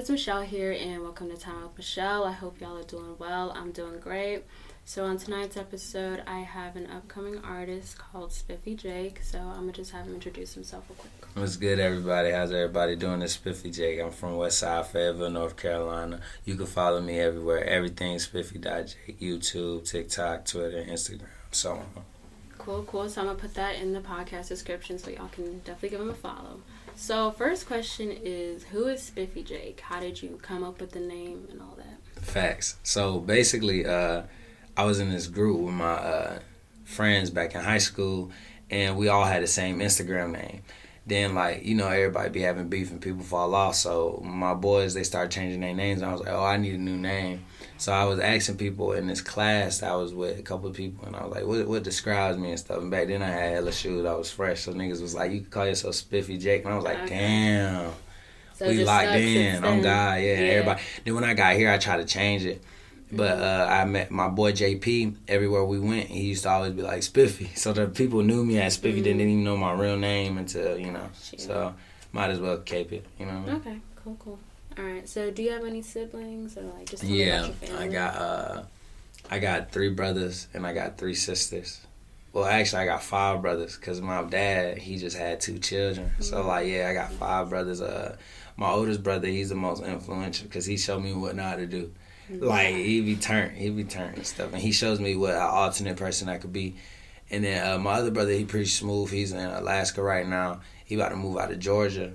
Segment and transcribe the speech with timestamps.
[0.00, 2.24] it's Michelle here, and welcome to Time with Michelle.
[2.24, 3.52] I hope y'all are doing well.
[3.54, 4.44] I'm doing great.
[4.86, 9.20] So, on tonight's episode, I have an upcoming artist called Spiffy Jake.
[9.22, 11.12] So, I'm gonna just have him introduce himself real quick.
[11.34, 12.30] What's good, everybody?
[12.30, 13.20] How's everybody doing?
[13.20, 14.00] It's Spiffy Jake.
[14.00, 16.20] I'm from Westside Fayetteville, North Carolina.
[16.46, 17.62] You can follow me everywhere.
[17.62, 21.86] Everything Spiffy.Jake, YouTube, TikTok, Twitter, Instagram, so on.
[22.56, 23.06] Cool, cool.
[23.10, 26.08] So, I'm gonna put that in the podcast description so y'all can definitely give him
[26.08, 26.62] a follow.
[27.00, 29.80] So, first question is Who is Spiffy Jake?
[29.80, 32.22] How did you come up with the name and all that?
[32.22, 32.76] Facts.
[32.82, 34.24] So, basically, uh,
[34.76, 36.38] I was in this group with my uh,
[36.84, 38.32] friends back in high school,
[38.68, 40.62] and we all had the same Instagram name.
[41.06, 43.76] Then, like, you know, everybody be having beef and people fall off.
[43.76, 46.74] So, my boys, they started changing their names, and I was like, oh, I need
[46.74, 47.46] a new name.
[47.80, 51.06] So I was asking people in this class I was with a couple of people,
[51.06, 53.52] and I was like, "What what describes me and stuff?" And back then I had
[53.54, 54.04] hella shoes.
[54.04, 56.76] I was fresh, so niggas was like, "You can call yourself Spiffy Jake," and I
[56.76, 57.16] was like, Okay.
[57.16, 57.92] "Damn,
[58.54, 59.80] So we locked in on.
[59.80, 60.82] God." Yeah, everybody.
[61.06, 62.62] Then when I got here, I tried to change it.
[63.12, 63.42] But Mm-hmm.
[63.70, 65.16] uh, I met my boy JP.
[65.26, 67.50] Everywhere we went, he used to always be like Spiffy.
[67.56, 69.00] So the people knew me as Spiffy.
[69.00, 71.08] Didn't even know my real name until you know.
[71.20, 71.40] Shit.
[71.40, 71.74] So
[72.12, 73.06] might as well keep it.
[73.18, 73.32] You know.
[73.40, 73.56] What I mean?
[73.62, 74.38] Okay, cool, cool.
[74.80, 75.08] All right.
[75.08, 77.84] So, do you have any siblings or like just Yeah, about your family?
[77.84, 78.62] I got uh,
[79.30, 81.80] I got three brothers and I got three sisters.
[82.32, 86.12] Well, actually, I got five brothers because my dad he just had two children.
[86.20, 87.82] So like, yeah, I got five brothers.
[87.82, 88.16] Uh,
[88.56, 91.92] my oldest brother he's the most influential because he showed me what not to do.
[92.30, 95.42] Like he be turned, he be turned and stuff, and he shows me what an
[95.42, 96.76] alternate person I could be.
[97.28, 99.10] And then uh, my other brother, he pretty smooth.
[99.10, 100.60] He's in Alaska right now.
[100.84, 102.12] He about to move out of Georgia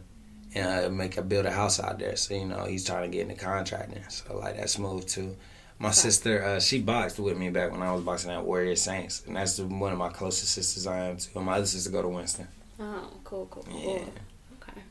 [0.55, 2.15] and uh, make a build a house out there.
[2.15, 4.03] So you know he's trying to get into contracting.
[4.09, 5.35] So like that's smooth too.
[5.77, 9.23] My sister, uh, she boxed with me back when I was boxing at Warrior Saints,
[9.27, 11.31] and that's the, one of my closest sisters I am too.
[11.35, 12.47] And my other sister go to Winston.
[12.79, 13.81] Oh, cool, cool, cool.
[13.81, 14.05] Yeah.
[14.69, 14.81] Okay.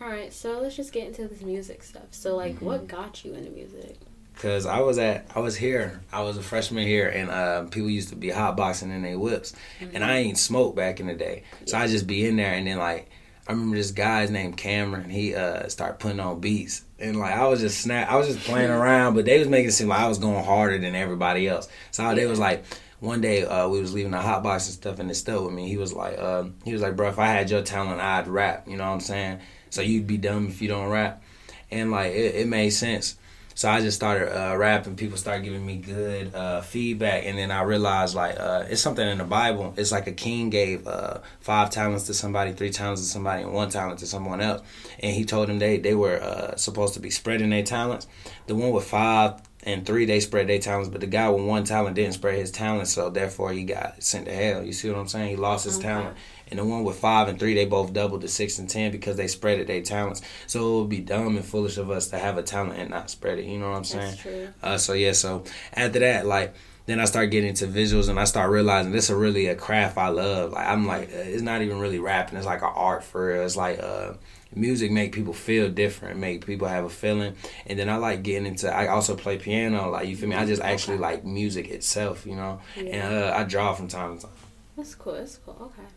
[0.00, 0.32] All right.
[0.32, 2.04] So let's just get into this music stuff.
[2.12, 2.64] So, like, Mm-hmm.
[2.66, 3.96] what got you into music?
[4.36, 7.88] Cause I was at, I was here, I was a freshman here, and uh, people
[7.88, 9.54] used to be hot boxing in their whips,
[9.94, 12.66] and I ain't smoked back in the day, so I just be in there, and
[12.66, 13.08] then like
[13.48, 17.46] I remember this guy's named Cameron, he uh started putting on beats, and like I
[17.46, 20.00] was just snap, I was just playing around, but they was making it seem like
[20.00, 22.64] I was going harder than everybody else, so they was like.
[22.98, 25.52] One day uh, we was leaving the hot box and stuff in the store with
[25.52, 25.68] me.
[25.68, 28.66] He was like, uh, he was like, bro, if I had your talent, I'd rap.
[28.66, 29.40] You know what I'm saying?
[29.68, 31.22] So you'd be dumb if you don't rap.
[31.70, 33.18] And like it, it made sense.
[33.56, 34.96] So I just started uh, rapping.
[34.96, 39.08] People started giving me good uh, feedback, and then I realized like uh, it's something
[39.08, 39.72] in the Bible.
[39.78, 43.54] It's like a king gave uh, five talents to somebody, three talents to somebody, and
[43.54, 44.60] one talent to someone else.
[45.00, 48.06] And he told them they they were uh, supposed to be spreading their talents.
[48.46, 51.64] The one with five and three they spread their talents, but the guy with one
[51.64, 54.62] talent didn't spread his talent, so therefore he got sent to hell.
[54.62, 55.30] You see what I'm saying?
[55.30, 55.88] He lost his Okay.
[55.88, 56.16] talent.
[56.48, 59.16] And the one with five and three, they both doubled to six and ten because
[59.16, 60.22] they spread it their talents.
[60.46, 63.10] So it would be dumb and foolish of us to have a talent and not
[63.10, 63.46] spread it.
[63.46, 64.10] You know what I'm saying?
[64.10, 64.48] That's true.
[64.62, 66.54] Uh, so yeah, so after that, like
[66.86, 69.98] then I start getting into visuals and I start realizing this is really a craft
[69.98, 70.52] I love.
[70.52, 72.38] Like I'm like, uh, it's not even really rapping.
[72.38, 73.42] It's like an art for real.
[73.42, 74.12] It's like uh,
[74.54, 77.34] music make people feel different, make people have a feeling.
[77.66, 78.72] And then I like getting into.
[78.72, 79.90] I also play piano.
[79.90, 80.36] Like you feel me?
[80.36, 82.24] I just actually like music itself.
[82.24, 84.32] You know, and uh, I draw from time to time.
[84.76, 85.14] That's cool.
[85.14, 85.56] That's cool.
[85.60, 85.88] Okay.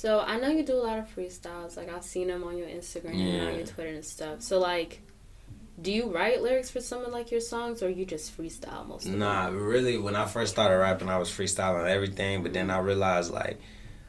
[0.00, 1.76] So I know you do a lot of freestyles.
[1.76, 4.40] Like I've seen them on your Instagram and on your Twitter and stuff.
[4.40, 5.02] So like,
[5.78, 9.04] do you write lyrics for some of like your songs, or you just freestyle most
[9.04, 9.62] of Nah, them?
[9.62, 13.60] really, when I first started rapping, I was freestyling everything, but then I realized like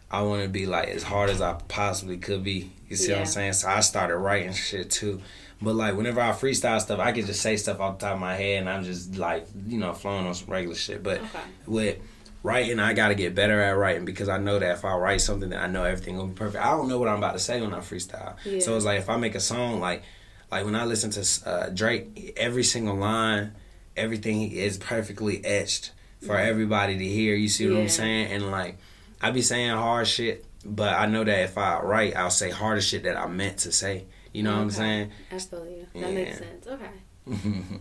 [0.09, 2.71] I want to be like as hard as I possibly could be.
[2.88, 3.53] You see what I'm saying?
[3.53, 5.19] So I started writing shit too.
[5.61, 8.21] But like whenever I freestyle stuff, I can just say stuff off the top of
[8.21, 11.03] my head, and I'm just like you know flowing on some regular shit.
[11.03, 11.43] But Okay.
[11.67, 11.97] with
[12.43, 15.21] writing, I got to get better at writing because I know that if I write
[15.21, 16.63] something, that I know everything gonna be perfect.
[16.63, 18.35] I don't know what I'm about to say when I freestyle.
[18.45, 18.59] Yeah.
[18.59, 20.03] So it's like if I make a song, like
[20.51, 23.53] like when I listen to uh, Drake, every single line,
[23.95, 25.91] everything is perfectly etched
[26.25, 27.35] for everybody to hear.
[27.35, 27.81] You see what Yeah.
[27.83, 28.31] I'm saying?
[28.31, 28.77] And like
[29.21, 32.81] I be saying hard shit, but I know that if I write, I'll say harder
[32.81, 34.05] shit that I meant to say.
[34.33, 35.11] You know what I'm saying?
[35.93, 36.01] You.
[36.01, 36.65] That makes sense.
[36.67, 36.85] Okay.
[37.27, 37.33] All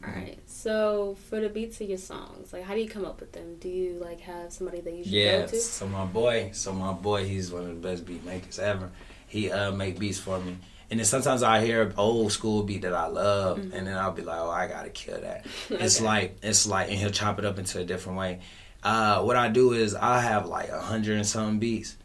[0.06, 0.38] right.
[0.46, 3.56] So for the beats of your songs, like how do you come up with them?
[3.58, 5.40] Do you like have somebody that you should Yeah.
[5.42, 5.56] go to?
[5.60, 8.90] So my boy, so my boy, he's one of the best beat makers ever.
[9.26, 10.58] He uh make beats for me.
[10.90, 14.10] And then sometimes I hear an old school beat that I love, and then I'll
[14.10, 17.44] be like, "Oh, I gotta kill that." It's like it's like, and he'll chop it
[17.44, 18.40] up into a different way.
[18.82, 21.96] Uh, what I do is I have like a hundred and something beats,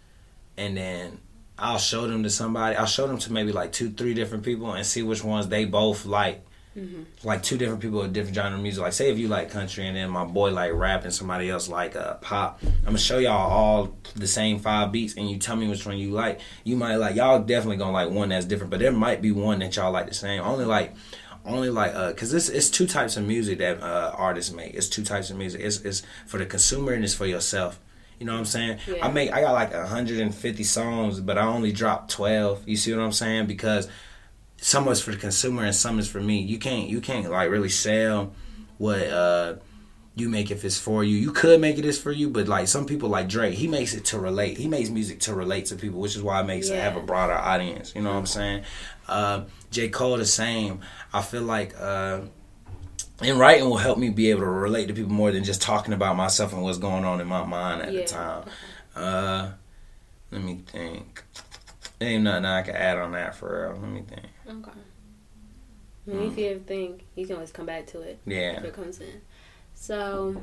[0.55, 1.19] and then
[1.57, 2.75] I'll show them to somebody.
[2.75, 5.65] I'll show them to maybe like two, three different people, and see which ones they
[5.65, 6.45] both like.
[7.23, 8.81] Like two different people with different genre of music.
[8.83, 11.69] Like say if you like country, and then my boy like rap, and somebody else
[11.69, 12.59] like uh, pop.
[12.63, 15.97] I'm gonna show y'all all the same five beats, and you tell me which one
[15.97, 16.41] you like.
[16.63, 19.59] You might like y'all definitely gonna like one that's different, but there might be one
[19.59, 20.41] that y'all like the same.
[20.41, 20.93] Only like
[21.45, 24.89] only like uh because it's it's two types of music that uh artists make it's
[24.89, 27.79] two types of music it's it's for the consumer and it's for yourself
[28.19, 29.05] you know what i'm saying Yeah.
[29.05, 32.99] i make i got like 150 songs but i only dropped 12 you see what
[33.03, 33.87] i'm saying because
[34.57, 37.49] some is for the consumer and some is for me you can't you can't like
[37.49, 38.33] really sell
[38.77, 39.55] what uh
[40.17, 41.17] you make if it's for you.
[41.17, 43.93] You could make it is for you, but like some people like Drake, he makes
[43.93, 44.57] it to relate.
[44.57, 47.01] He makes music to relate to people, which is why it makes it have a
[47.01, 47.93] broader audience.
[47.93, 48.63] You know what I'm saying?
[49.09, 49.89] Uh, J.
[49.89, 50.79] Cole the same.
[51.11, 52.21] I feel like uh,
[53.21, 55.93] and writing will help me be able to relate to people more than just talking
[55.93, 57.99] about myself and what's going on in my mind at Yeah.
[58.01, 58.43] the time.
[58.95, 59.49] Uh,
[60.31, 61.25] let me think.
[61.99, 63.79] There ain't nothing I can add on that for real.
[63.81, 64.27] Let me think.
[64.67, 64.79] Okay.
[66.07, 68.57] I mean, if you ever think, you can always come back to it Yeah.
[68.57, 69.21] if it comes in.
[69.73, 70.41] So,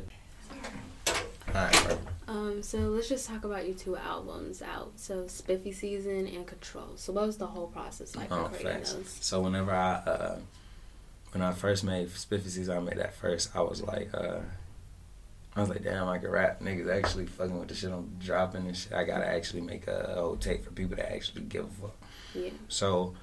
[1.49, 4.93] Alright, um, so let's just talk about your two albums out.
[4.97, 6.93] So, Spiffy Season and Control.
[6.97, 8.93] So, what was the whole process like Oh, for creating facts.
[8.95, 9.19] those?
[9.21, 10.39] So whenever I uh
[11.33, 14.41] when I first made Spiffy Season, I made that first, I was like, uh
[15.55, 16.61] I was like, damn, I can rap.
[16.61, 18.93] Niggas actually fucking with the shit I'm dropping and shit.
[18.95, 21.97] I gotta actually make a, a whole tape for people to actually give a fuck.
[22.35, 22.51] Yeah.
[22.69, 23.15] So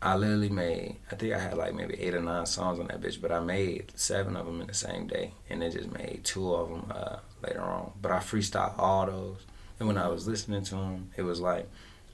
[0.00, 3.00] I literally made, I think I had like maybe eight or nine songs on that
[3.00, 6.20] bitch, but I made seven of them in the same day, and then just made
[6.24, 7.92] two of them uh, later on.
[8.00, 9.38] But I freestyled all those,
[9.78, 11.68] and when I was listening to them, it was like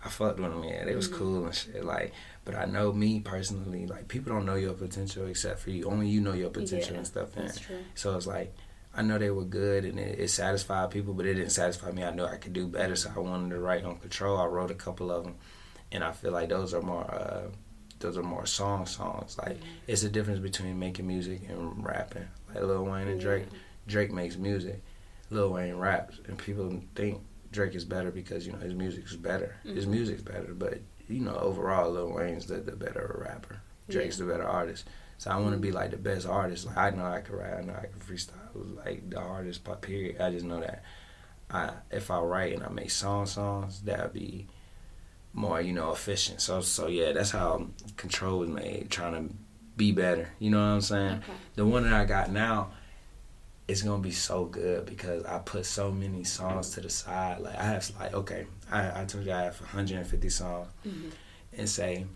[0.04, 0.62] I fucked with them.
[0.64, 1.14] Yeah, it was Mhm.
[1.19, 1.84] cool and shit.
[1.84, 2.12] Like,
[2.44, 5.84] but I know me personally, like people don't know your potential except for you.
[5.90, 7.37] Only you know your potential Yeah, and stuff.
[7.37, 7.78] And That's true.
[7.96, 8.54] so it's like
[8.94, 12.02] I know they were good and it, it satisfied people, but it didn't satisfy me.
[12.04, 14.37] I knew I could do better, so I wanted to write on control.
[14.38, 15.37] I wrote a couple of them,
[15.92, 17.48] and I feel like those are more uh,
[18.00, 19.37] those are more song songs.
[19.38, 19.64] Like Mhm.
[19.87, 22.26] it's the difference between making music and rapping.
[22.48, 23.28] Like Lil Wayne and Yeah.
[23.28, 23.46] Drake.
[23.87, 24.82] Drake makes music,
[25.31, 27.20] Lil Wayne raps, and people think
[27.52, 29.56] Drake is better because you know his music's better.
[29.64, 29.90] His Mhm.
[29.90, 30.78] music's better, but
[31.08, 33.60] you know overall Lil Wayne's the, the better rapper.
[33.88, 34.88] Drake's the better artist.
[35.20, 36.64] So I want to be like the best artist.
[36.64, 38.76] Like I know I can write, I know I can freestyle.
[38.82, 40.19] Like the hardest but period.
[40.19, 40.82] I just know that
[41.50, 44.46] I if I write and I make song songs, that'd be
[45.34, 46.40] more you know efficient.
[46.40, 47.67] So so yeah, that's how
[47.99, 48.88] Control was made.
[48.88, 49.34] Trying to
[49.76, 50.31] be better.
[50.38, 51.12] You know what I'm saying?
[51.19, 51.32] Okay.
[51.55, 52.70] The one that I got now,
[53.69, 57.40] it's gonna be so good because I put so many songs to the side.
[57.40, 61.11] Like I have like okay, I, I told you I have 150 songs Mhm.
[61.58, 62.06] and say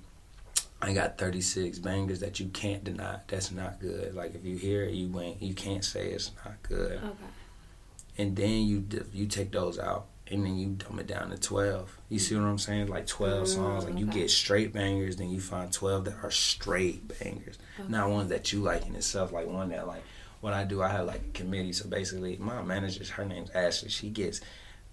[0.84, 3.18] I got 36 bangers that you can't deny.
[3.28, 4.14] That's not good.
[4.14, 6.98] Like if you hear it, you ain't you can't say it's not good.
[6.98, 7.08] Okay.
[8.18, 11.98] And then you you take those out and then you dumb it down to 12.
[12.08, 12.88] You see what I'm saying?
[12.88, 13.84] Like 12 Mm, songs.
[13.84, 14.20] Like you okay.
[14.20, 17.58] get straight bangers, then you find 12 that are straight bangers.
[17.78, 17.88] Okay.
[17.90, 19.32] Not ones that you like in itself.
[19.32, 20.02] Like one that like
[20.40, 21.72] what I do, I have like a committee.
[21.72, 23.88] So basically, my manager, her name's Ashley.
[23.88, 24.40] She gets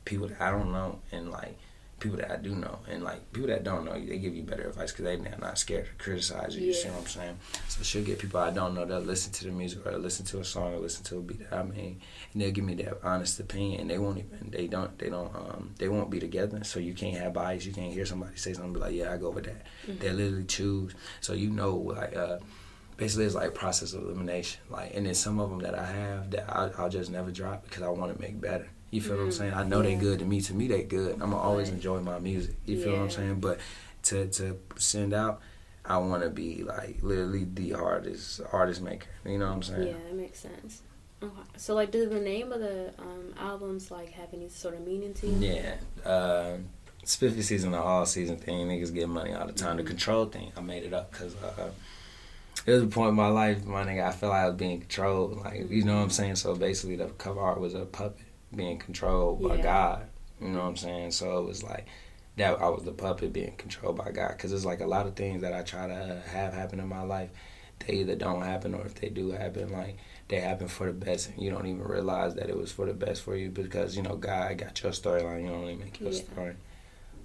[0.05, 1.57] people that I don't know and like
[2.01, 4.43] people that I do know, and like people that don't know you, they give you
[4.43, 6.65] better advice because they're not scared to criticize you.
[6.67, 7.37] You see what I'm saying?
[7.69, 10.39] So she'll get people I don't know that listen to the music or listen to
[10.39, 12.01] a song or listen to a beat that I made,
[12.33, 13.81] and they'll give me that honest opinion.
[13.81, 16.63] And they won't even they don't they don't um they won't be together.
[16.63, 17.65] So you can't have bias.
[17.65, 19.63] You can't hear somebody say something be like, yeah, I go with that.
[19.87, 19.99] Mhm.
[19.99, 20.93] They literally choose.
[21.21, 22.39] So you know like uh
[22.97, 24.59] basically it's like process of elimination.
[24.69, 27.63] Like, and then some of them that I have that I, I'll just never drop
[27.63, 28.67] because I want to make better.
[28.91, 29.53] You feel what I'm Mm, saying?
[29.53, 29.99] I know they yeah.
[29.99, 30.41] good to me.
[30.41, 31.13] To me, they good.
[31.13, 32.55] I'm gonna always enjoy my music.
[32.65, 33.39] You feel what I'm saying?
[33.39, 33.59] But
[34.03, 35.41] to to send out,
[35.85, 39.07] I want to be like literally the artist, artist maker.
[39.25, 39.87] You know what I'm saying?
[39.87, 40.81] Yeah, that makes sense.
[41.23, 41.31] Okay.
[41.55, 45.13] So, like, does the name of the um, albums like have any sort of meaning
[45.15, 45.37] to you?
[45.39, 45.75] Yeah.
[46.03, 46.57] Uh,
[47.03, 49.77] Spiffy season, the all season thing, niggas get money all the time.
[49.77, 49.87] The Mhm.
[49.87, 51.71] control thing, I made it up because uh,
[52.65, 54.79] it was a point in my life, my nigga, I felt like I was being
[54.81, 55.37] controlled.
[55.37, 56.35] Like, you know what I'm saying?
[56.35, 58.19] So basically, the cover art was a puppet
[58.55, 59.63] being controlled by Yeah.
[59.63, 60.07] God.
[60.41, 61.11] You know what I'm saying?
[61.11, 61.85] So it was like
[62.37, 62.59] that.
[62.61, 64.31] I was the puppet being controlled by God.
[64.31, 67.03] Because it's like a lot of things that I try to have happen in my
[67.03, 67.29] life.
[67.85, 71.29] They either don't happen or if they do happen, like they happen for the best,
[71.29, 74.03] and you don't even realize that it was for the best for you because you
[74.03, 75.43] know God got your storyline.
[75.45, 76.21] You only make your Yeah.
[76.21, 76.55] story.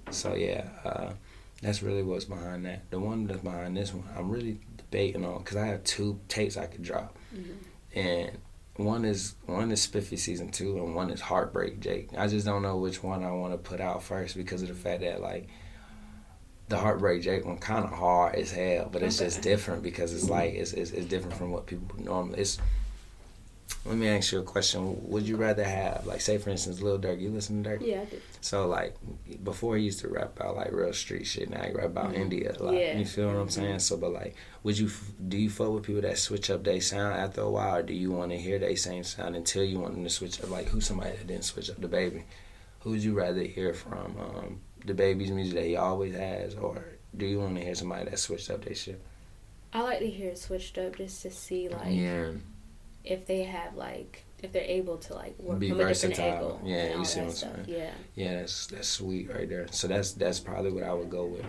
[0.09, 1.13] So yeah, uh,
[1.61, 2.89] that's really what's behind that.
[2.89, 6.57] The one that's behind this one, I'm really debating on because I have two tapes
[6.57, 7.57] I could drop, Mhm.
[7.93, 8.37] and
[8.77, 12.09] one is one is Spiffy season two, and one is Heartbreak Jake.
[12.17, 14.75] I just don't know which one I want to put out first because of the
[14.75, 15.47] fact that like
[16.69, 20.29] the Heartbreak Jake one kind of hard as hell, but it's just different because it's
[20.29, 22.39] like it's, it's it's different from what people normally.
[22.39, 22.59] It's
[23.85, 24.97] let me ask you a question.
[25.09, 27.21] Would you rather have like say for instance, Lil Durk?
[27.21, 27.85] You listen to Durk?
[27.85, 28.19] Yeah, I do.
[28.41, 28.95] So like
[29.43, 31.49] before he used to rap about like real street shit.
[31.49, 32.17] Now he rap about Mhm.
[32.17, 32.73] India a lot.
[32.73, 32.97] Yeah.
[32.97, 33.51] You feel what I'm Mhm.
[33.51, 33.79] saying?
[33.79, 34.89] So but like, would you
[35.27, 37.93] do you fuck with people that switch up their sound after a while, or do
[37.93, 40.49] you want to hear their same sound until you want them to switch up?
[40.49, 42.23] Like who's somebody that didn't switch up the baby?
[42.81, 44.15] Who would you rather hear from?
[44.19, 48.09] Um, the baby's music that he always has, or do you want to hear somebody
[48.09, 49.01] that switched up their shit?
[49.73, 52.31] I like to hear it switched up just to see like yeah,
[53.11, 56.33] if they have like if they're able to like work Be from a different versatile.
[56.33, 56.61] angle.
[56.63, 57.65] Yeah, you see what I'm saying.
[57.67, 57.91] Yeah.
[58.15, 59.67] yeah, that's that's sweet right there.
[59.71, 61.45] So that's that's probably what I would go with.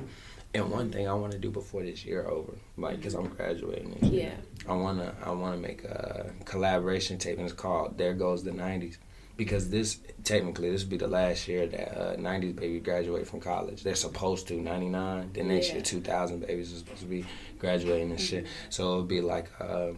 [0.55, 3.91] And one thing I want to do before this year over, like, because I'm graduating.
[4.01, 4.33] Next Yeah.
[4.67, 8.97] I wanna I wanna make a collaboration tape, and it's called "There Goes the '90s,"
[9.37, 13.41] because this technically this will be the last year that uh, '90s baby graduate from
[13.41, 13.83] college.
[13.83, 15.31] They're supposed to '99.
[15.35, 15.75] Then next Yeah.
[15.75, 17.27] year 2000 babies are supposed to be
[17.59, 18.47] graduating and shit.
[18.71, 19.91] So it'll be like uh,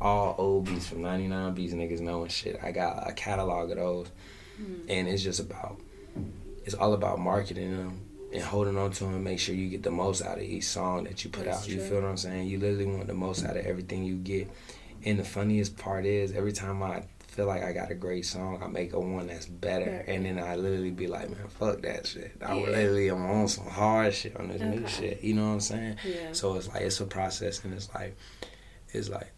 [0.00, 2.58] all old beats from '99 beats niggas knowing shit.
[2.62, 4.06] I got a catalog of those,
[4.60, 4.80] Mm.
[4.88, 5.80] and it's just about
[6.64, 8.00] it's all about marketing them
[8.32, 10.64] and holding on to them and make sure you get the most out of each
[10.64, 11.68] song that you put That's out.
[11.68, 12.46] You feel what I'm saying?
[12.48, 14.50] You literally want the most out of everything you get.
[15.04, 18.60] And the funniest part is every time I feel like I got a great song,
[18.62, 19.84] I make a one that's better.
[19.86, 20.04] Better.
[20.08, 22.32] And then I literally be like, man, fuck that shit.
[22.44, 22.66] I Yeah.
[22.66, 25.22] literally am on some hard shit on this new shit.
[25.22, 25.96] You know what I'm saying?
[26.04, 26.32] Yeah.
[26.32, 28.14] So it's like it's a process and it's like
[28.92, 29.28] it's like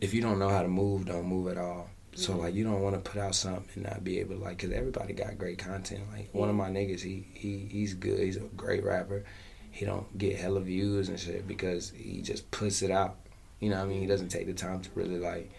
[0.00, 1.88] if you don't know how to move, don't move at all.
[2.14, 4.58] So like you don't want to put out something and not be able to like,
[4.58, 6.02] cause everybody got great content.
[6.12, 8.18] Like one of my niggas, he he he's good.
[8.18, 9.24] He's a great rapper.
[9.70, 13.16] He don't get hella views and shit because he just puts it out.
[13.60, 14.00] You know what I mean?
[14.00, 15.50] He doesn't take the time to really like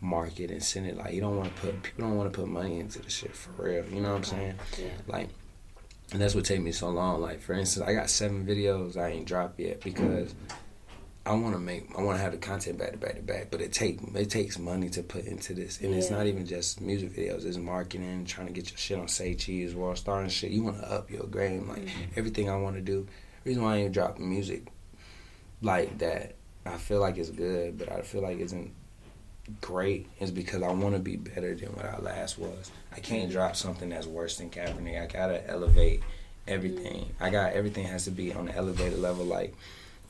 [0.00, 0.96] market and send it.
[0.96, 3.34] Like you don't want to put people don't want to put money into the shit
[3.34, 3.84] for real.
[3.86, 4.54] You know what I'm saying?
[4.80, 4.88] Yeah.
[5.06, 5.28] Like,
[6.12, 7.20] and that's what take me so long.
[7.20, 10.34] Like for instance, I got seven videos I ain't dropped yet because
[11.26, 13.48] I want to make I want to have the content back to back to back.
[13.50, 16.80] But it take it takes money to put into this, and it's not even just
[16.80, 17.44] music videos.
[17.44, 20.50] It's marketing, trying to get your shit on Say Cheese, World Star and shit.
[20.50, 21.68] You want to up your game.
[21.68, 21.90] Like Mhm.
[22.16, 23.06] everything I want to do.
[23.44, 24.66] Reason why I ain't dropping music
[25.62, 26.34] like that,
[26.64, 28.72] I feel like it's good, but I feel like isn't
[29.60, 32.70] great is because I want to be better than what I last was.
[32.96, 33.32] I can't Mhm.
[33.32, 35.00] drop something that's worse than Kaepernick.
[35.02, 36.02] I gotta elevate
[36.48, 37.10] everything.
[37.20, 39.24] I got everything has to be on the elevated level.
[39.24, 39.54] Like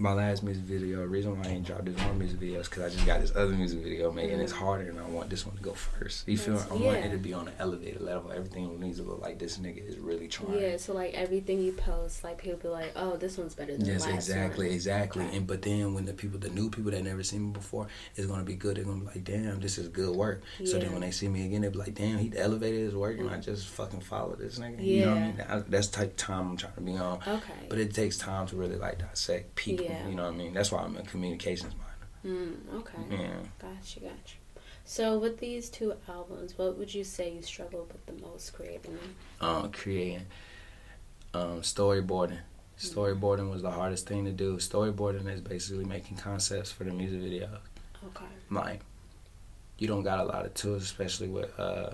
[0.01, 2.69] my last music video, the reason why I ain't dropped this more music video is
[2.69, 4.57] because I just got this other music video made and it's Mhm.
[4.57, 6.27] harder and I want this one to go first.
[6.27, 6.59] You feel?
[6.71, 8.33] I want it to be on an elevated level.
[8.33, 10.59] Everything needs to look like this nigga is really trying.
[10.59, 13.85] Yeah, so like everything you post, like people be like, "Oh, this one's better than
[13.85, 15.25] Yes, exactly, one." exactly.
[15.37, 18.25] And but then when the people, the new people that never seen me before, is
[18.27, 18.79] gonna be good.
[18.79, 20.67] They're gonna be like, "Damn, this is good work." Yeah.
[20.73, 23.19] So then when they see me again, they be like, "Damn, he elevated his work,
[23.19, 24.85] and I just fucking followed this nigga." Yeah.
[24.85, 25.41] You know what I mean?
[25.47, 27.19] I, that's the type of time I'm trying to be on.
[27.27, 27.53] Okay.
[27.69, 29.90] But it takes time to really like dissect people.
[29.91, 30.09] Yeah.
[30.09, 30.55] You know what I mean?
[30.55, 32.37] That's why I'm a communications minor.
[32.37, 32.99] Mm, okay.
[33.11, 33.29] Yeah.
[33.59, 34.37] Gotcha, gotcha.
[34.85, 38.99] So with these two albums, what would you say you struggled with the most creating?
[39.41, 40.27] Um, creating,
[41.35, 42.39] um, storyboarding.
[42.79, 44.57] Storyboarding was the hardest thing to do.
[44.57, 47.59] Storyboarding is basically making concepts for the music video.
[48.07, 48.25] Okay.
[48.51, 48.81] like
[49.79, 51.91] you don't got a lot of tools, especially with uh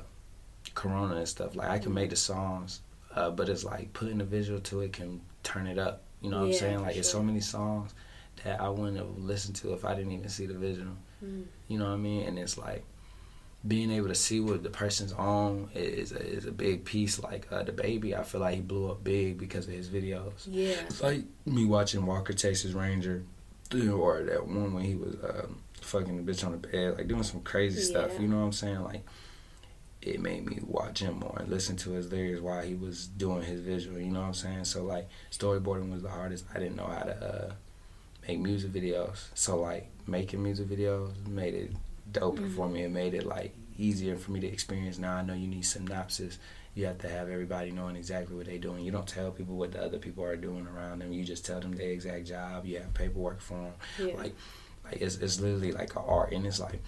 [0.75, 1.57] Corona and stuff.
[1.57, 2.81] Like I can make the songs,
[3.15, 6.03] uh, but it's like putting the visual to it can turn it up.
[6.21, 6.79] You know what Yeah, I'm saying?
[6.79, 7.95] for Like it's so many songs
[8.45, 10.93] that I wouldn't have listened to if I didn't even see the visual.
[11.25, 11.45] Mm.
[11.69, 12.27] You know what I mean?
[12.27, 12.85] And it's like
[13.67, 17.19] being able to see what the person's on is a, is a big piece.
[17.19, 20.47] Like uh, the baby, I feel like he blew up big because of his videos.
[20.47, 20.75] Yeah.
[20.87, 23.25] It's like me watching Walker Texas Ranger,
[23.73, 27.09] you or that one when he was um, fucking the bitch on the bed, like
[27.09, 28.13] doing some crazy stuff.
[28.21, 28.83] You know what I'm saying?
[28.83, 29.05] Like
[30.07, 33.43] it made me watch him more and listen to his lyrics while he was doing
[33.43, 33.99] his visual.
[33.99, 34.65] You know what I'm saying?
[34.65, 36.45] So like storyboarding was the hardest.
[36.55, 37.53] I didn't know how to uh,
[38.29, 39.27] make music videos.
[39.35, 41.71] So like making music videos made it
[42.13, 42.55] doper Mhm.
[42.57, 42.85] for me.
[42.85, 44.99] It made it like easier for me to experience.
[44.99, 46.39] Now I know you need synopsis.
[46.75, 48.85] You have to have everybody knowing exactly what they're doing.
[48.85, 51.13] You don't tell people what the other people are doing around them.
[51.13, 52.67] You just tell them their exact job.
[52.67, 53.73] You have paperwork for them.
[54.09, 54.15] Yeah.
[54.17, 54.35] Like,
[54.87, 56.81] like it's it's literally like an art, and it's like,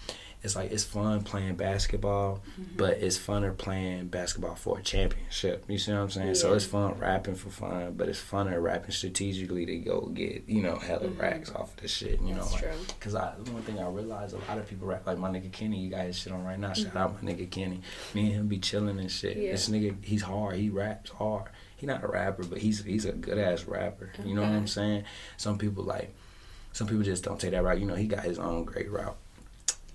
[0.42, 2.76] it's like it's fun playing basketball, Mhm.
[2.76, 5.64] but it's funner playing basketball for a championship.
[5.68, 6.34] You see what I'm saying?
[6.36, 10.62] So it's fun rapping for fun, but it's funner rapping strategically to go get you
[10.62, 11.18] know hella Mhm.
[11.18, 12.20] racks off of this shit.
[12.22, 12.94] You That's know, like, true.
[13.00, 15.80] Cause I one thing I realized a lot of people rap like my nigga Kenny.
[15.80, 16.72] You guys shit on right now.
[16.72, 17.80] Shout out my nigga Kenny.
[18.14, 19.32] Me and him be chilling and shit.
[19.34, 19.42] Mm-hmm.
[19.46, 19.52] Yeah.
[19.52, 20.56] This nigga, he's hard.
[20.56, 21.50] He raps hard.
[21.76, 24.10] He not a rapper, but he's he's a good ass rapper.
[24.24, 25.04] You know what I'm saying?
[25.36, 26.12] Some people like,
[26.78, 27.80] some people just don't take that route.
[27.80, 29.16] You know, he got his own great route.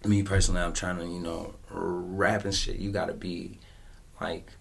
[0.03, 2.75] Me personally, I'm trying to you know rap and shit.
[2.75, 3.57] You got to be
[4.19, 4.51] like.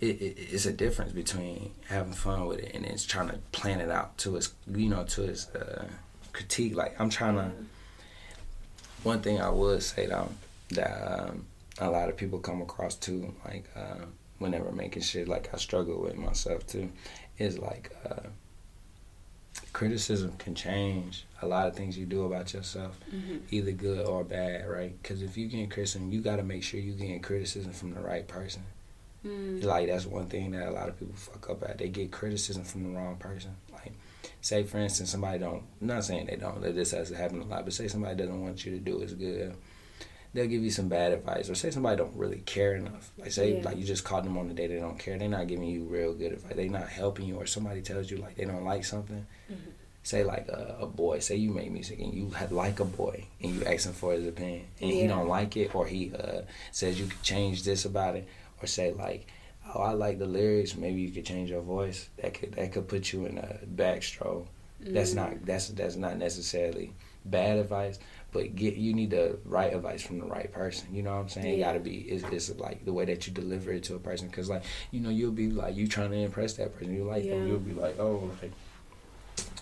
[0.00, 3.80] It, it, it's a difference between having fun with it and it's trying to plan
[3.80, 5.86] it out to its you know to its uh,
[6.32, 6.76] critique.
[6.76, 7.50] Like I'm trying to
[9.02, 10.28] one thing I would say though
[10.70, 10.90] that
[11.30, 11.46] um,
[11.78, 14.04] a lot of people come across too, like uh,
[14.38, 16.90] whenever making shit, like I struggle with myself too,
[17.38, 18.28] is like uh,
[19.74, 23.40] criticism can change a lot of things you do about yourself, Mhm.
[23.50, 24.94] either good or bad, right?
[25.02, 28.00] Because if you get criticism, you got to make sure you getting criticism from the
[28.00, 28.62] right person.
[29.26, 29.62] Mm.
[29.64, 31.78] Like that's one thing that a lot of people fuck up at.
[31.78, 33.56] They get criticism from the wrong person.
[33.72, 33.92] Like
[34.40, 37.40] say for instance somebody don't I'm not saying they don't that this has to happen
[37.40, 39.54] a lot but say somebody doesn't want you to do as good
[40.34, 43.56] they'll give you some bad advice or say somebody don't really care enough like say
[43.58, 43.62] Yeah.
[43.64, 45.84] like you just caught them on the day they don't care they're not giving you
[45.84, 48.84] real good advice they're not helping you or somebody tells you like they don't like
[48.84, 49.56] something Mhm.
[50.02, 53.24] say like a, a boy say you make music and you had like a boy
[53.40, 56.42] and you ask him for his opinion and he don't like it or he uh,
[56.72, 58.26] says you could change this about it
[58.60, 59.26] or say like
[59.74, 62.86] oh I like the lyrics maybe you could change your voice that could that could
[62.88, 64.46] put you in a backstroke
[64.80, 65.16] that's Mm.
[65.16, 66.92] not that's that's not necessarily
[67.24, 67.98] bad advice
[68.34, 70.92] but get you need the right advice from the right person.
[70.92, 71.58] You know what i'm saying?
[71.58, 71.66] Yeah.
[71.66, 74.26] gotta be it's, it's like the way that you deliver it to a person.
[74.26, 76.92] Because like you know you'll be like you trying to impress that person.
[76.92, 77.46] You like them.
[77.46, 78.50] You'll be like oh like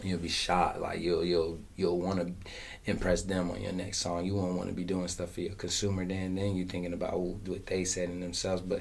[0.02, 2.32] you'll be shot like you'll you'll you'll want to
[2.90, 4.24] impress them on your next song.
[4.24, 6.06] You won't want to be doing stuff for your consumer.
[6.06, 8.62] Then then you're thinking about what they said in themselves.
[8.62, 8.80] But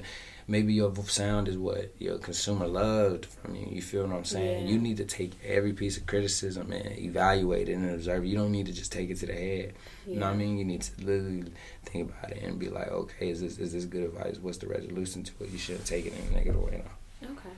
[0.54, 0.90] maybe your
[1.20, 4.72] sound is what your consumer loved from you you feel what i'm saying Yeah.
[4.72, 8.52] you need to take every piece of criticism and evaluate it and observe you don't
[8.52, 9.68] need to just take it to the head
[10.06, 11.44] you know what i mean you need to literally
[11.90, 14.68] think about it and be like okay is this is this good advice what's the
[14.78, 16.82] resolution to it you shouldn't take it in a negative way
[17.22, 17.28] no.
[17.34, 17.56] Okay.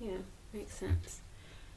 [0.00, 0.18] Yeah,
[0.52, 1.20] makes sense.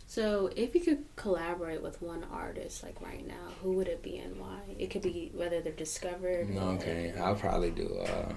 [0.08, 4.18] So, if you could collaborate with one artist, like right now, who would it be
[4.18, 4.58] and why?
[4.80, 6.50] It could be whether they're discovered.
[6.50, 8.34] or- Okay, I'll probably do uh,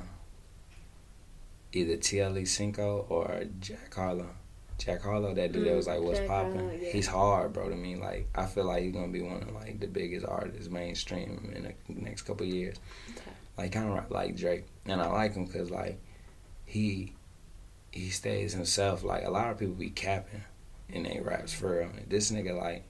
[1.73, 4.31] either TLE Cinco or Jack Harlow.
[4.79, 6.91] Jack Harlow, that dude that was like, "What's Mm, popping?" Yeah.
[6.91, 7.69] He's hard, bro.
[7.69, 10.69] To me, like, I feel like he's gonna be one of like the biggest artists
[10.71, 12.77] mainstream in the next couple years.
[13.11, 13.31] Okay.
[13.59, 15.99] Like, kind of like Drake, and I like him because like
[16.65, 17.13] he
[17.93, 19.05] he stays himself.
[19.05, 20.43] Like a lot of people be capping
[20.89, 21.91] in they raps for real.
[22.09, 22.85] This nigga like.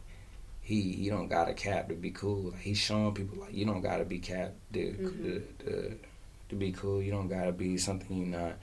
[0.65, 2.53] He, he don't gotta cap to be cool.
[2.53, 5.23] Like, he's showing people like you don't gotta be cap to, Mhm.
[5.25, 5.99] to, to
[6.51, 7.03] to be cool.
[7.03, 8.59] You don't gotta be something you're not.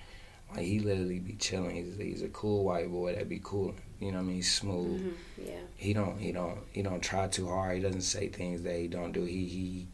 [0.56, 1.76] Like he literally be chilling.
[1.76, 3.76] He's he's a cool white boy that be cool.
[4.00, 4.36] You know what I mean?
[4.38, 5.02] He's smooth.
[5.02, 5.14] Mhm,
[5.48, 5.60] Yeah.
[5.76, 7.76] He don't he don't he don't try too hard.
[7.76, 9.24] He doesn't say things that he don't do.
[9.26, 9.88] He he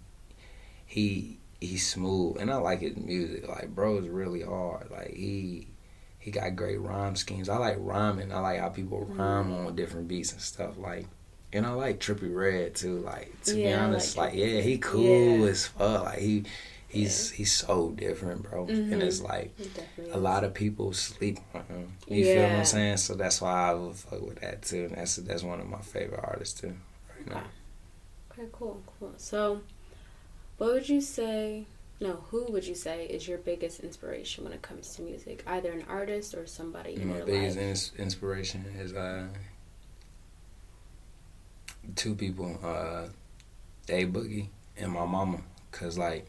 [0.86, 3.48] he he's smooth, and I like his music.
[3.48, 4.90] Like bro is really hard.
[4.92, 5.68] Like he
[6.20, 7.50] he got great rhyme schemes.
[7.50, 8.32] I like rhyming.
[8.32, 9.68] I like how people rhyme Mhm.
[9.68, 10.78] on different beats and stuff.
[10.78, 11.08] Like.
[11.54, 13.00] And I like Trippie Redd too.
[13.00, 15.46] Like to be Yeah, I honest, like like, yeah, he cool Yeah.
[15.48, 16.04] as fuck.
[16.04, 16.44] Like he
[16.96, 18.66] he's he's so different, bro.
[18.66, 18.92] Mhm.
[18.94, 19.52] And it's like
[20.12, 21.98] a lot of people sleep on him.
[22.08, 22.98] You feel what I'm saying?
[22.98, 24.86] So that's why I would fuck with that too.
[24.86, 26.76] And that's that's one of my favorite artists too.
[27.16, 27.44] Right now.
[28.32, 29.14] Okay, cool, cool.
[29.18, 29.62] So,
[30.58, 31.66] what would you say?
[32.02, 35.44] No, who would you say is your biggest inspiration when it comes to music?
[35.48, 39.28] Either an artist or somebody in My your biggest ins- inspiration is uh
[41.96, 43.08] two people, uh
[43.90, 45.40] A Boogie and my mama.
[45.72, 46.26] Cause like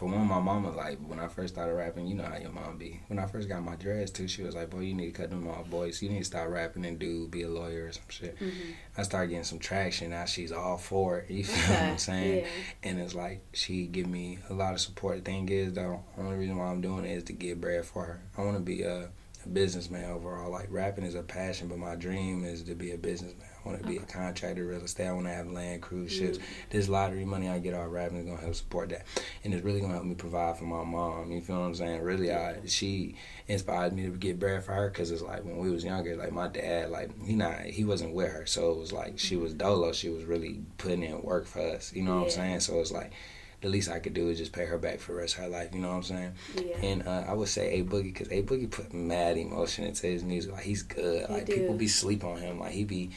[0.00, 2.78] for one, my mama like when I first started rapping, you know how your mom
[2.78, 3.00] be.
[3.08, 5.28] When I first got my dreads too, she was like, "Boy, you need to cut
[5.28, 6.00] them off, boys.
[6.00, 8.50] You need to start rapping and do be a lawyer or some shit." Mhm.
[8.96, 10.08] I started getting some traction.
[10.10, 11.30] Now she's all for it.
[11.36, 12.38] You feel what I'm saying?
[12.44, 12.50] Yeah.
[12.82, 15.18] and it's like she give me a lot of support.
[15.22, 17.84] The thing is, though, the only reason why I'm doing it is to get bread
[17.84, 18.20] for her.
[18.38, 19.10] I want to be a,
[19.44, 20.50] a businessman overall.
[20.50, 23.48] Like rapping is a passion, but my dream is to be a businessman.
[23.64, 25.06] I want to be a contractor, real estate.
[25.06, 26.38] I want to have land, cruise ships.
[26.38, 26.42] Mm.
[26.70, 29.06] This lottery money I get off rapping is gonna help support that,
[29.44, 31.30] and it's really gonna help me provide for my mom.
[31.30, 32.02] You feel what I'm saying?
[32.02, 33.16] Really, I she
[33.48, 36.32] inspired me to get bread for her because it's like when we was younger, like
[36.32, 39.52] my dad, like he not he wasn't with her, so it was like she was
[39.52, 39.92] dolo.
[39.92, 41.92] She was really putting in work for us.
[41.92, 42.60] You know what I'm saying?
[42.60, 43.12] So it's like
[43.60, 45.48] the least I could do is just pay her back for the rest of her
[45.48, 45.70] life.
[45.74, 46.32] You know what I'm saying?
[46.56, 46.76] Yeah.
[46.82, 50.24] And uh, I would say A Boogie because A Boogie put mad emotion into his
[50.24, 50.52] music.
[50.52, 51.26] Like he's good.
[51.26, 51.54] He like do.
[51.54, 52.58] people be sleep on him.
[52.58, 53.10] Like he be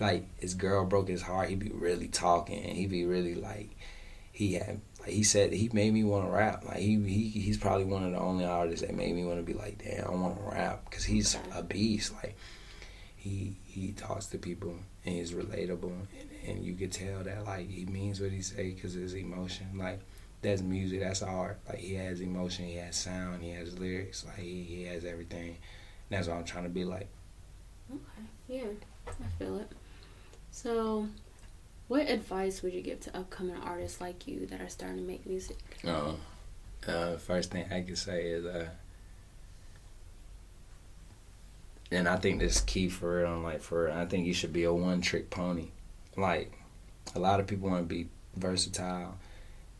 [0.00, 1.48] like his girl broke his heart.
[1.48, 2.64] he'd be really talking.
[2.64, 3.76] And he be really like
[4.32, 4.80] he had.
[5.00, 6.64] Like he said, he made me want to rap.
[6.66, 9.42] Like he, he he's probably one of the only artists that made me want to
[9.42, 12.12] be like, damn, I want to rap because he's a beast.
[12.14, 12.36] Like
[13.16, 17.70] he he talks to people and he's relatable, and, and you could tell that like
[17.70, 19.68] he means what he say because his emotion.
[19.74, 20.00] Like
[20.42, 21.58] that's music, that's art.
[21.68, 24.24] Like he has emotion, he has sound, he has lyrics.
[24.26, 25.56] Like he, he has everything.
[26.10, 27.08] That's what I'm trying to be like.
[27.90, 28.26] Okay.
[28.48, 28.64] Yeah,
[29.06, 29.70] I feel it.
[30.52, 31.06] So,
[31.88, 35.26] what advice would you give to upcoming artists like you that are starting to make
[35.26, 35.58] music?
[35.86, 36.12] Uh,
[36.86, 38.68] uh, first thing I can say is, uh,
[41.90, 43.28] and I think this is key for real.
[43.28, 45.68] I'm like, for real, I think you should be a one trick pony.
[46.16, 46.52] Like,
[47.14, 49.16] a lot of people want to be versatile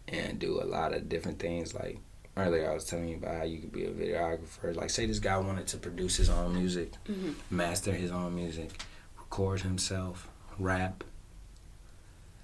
[0.09, 1.75] and do a lot of different things.
[1.75, 1.99] Like,
[2.37, 4.75] earlier I was telling you about how you could be a videographer.
[4.75, 7.33] Like, say this guy wanted to produce his own music, Mm-hmm.
[7.57, 8.71] master his own music,
[9.19, 10.29] record himself,
[10.61, 11.05] rap.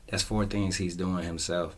[0.09, 1.77] That's four things he's doing himself,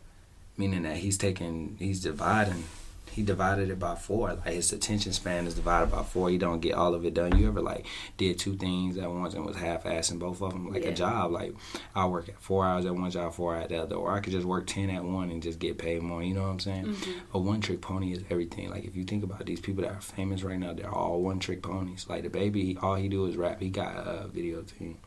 [0.57, 2.63] meaning that he's taking, he's dividing
[3.11, 4.33] he divided it by four.
[4.33, 6.29] Like his attention span is divided by four.
[6.29, 7.37] He don't get all of it done.
[7.37, 7.85] You ever like
[8.17, 10.89] did two things at once and was half assing both of them like Yeah.
[10.89, 11.31] a job?
[11.31, 11.55] Like
[11.95, 14.33] I work at four hours at one job, four at the other, or I could
[14.33, 16.23] just work ten at one and just get paid more.
[16.23, 16.85] You know what I'm saying?
[16.85, 17.11] Mm-hmm.
[17.33, 18.69] A one trick pony is everything.
[18.69, 21.39] Like if you think about these people that are famous right now, they're all one
[21.39, 22.05] trick ponies.
[22.07, 23.59] Like the baby, all he do is rap.
[23.59, 24.97] He got a video team.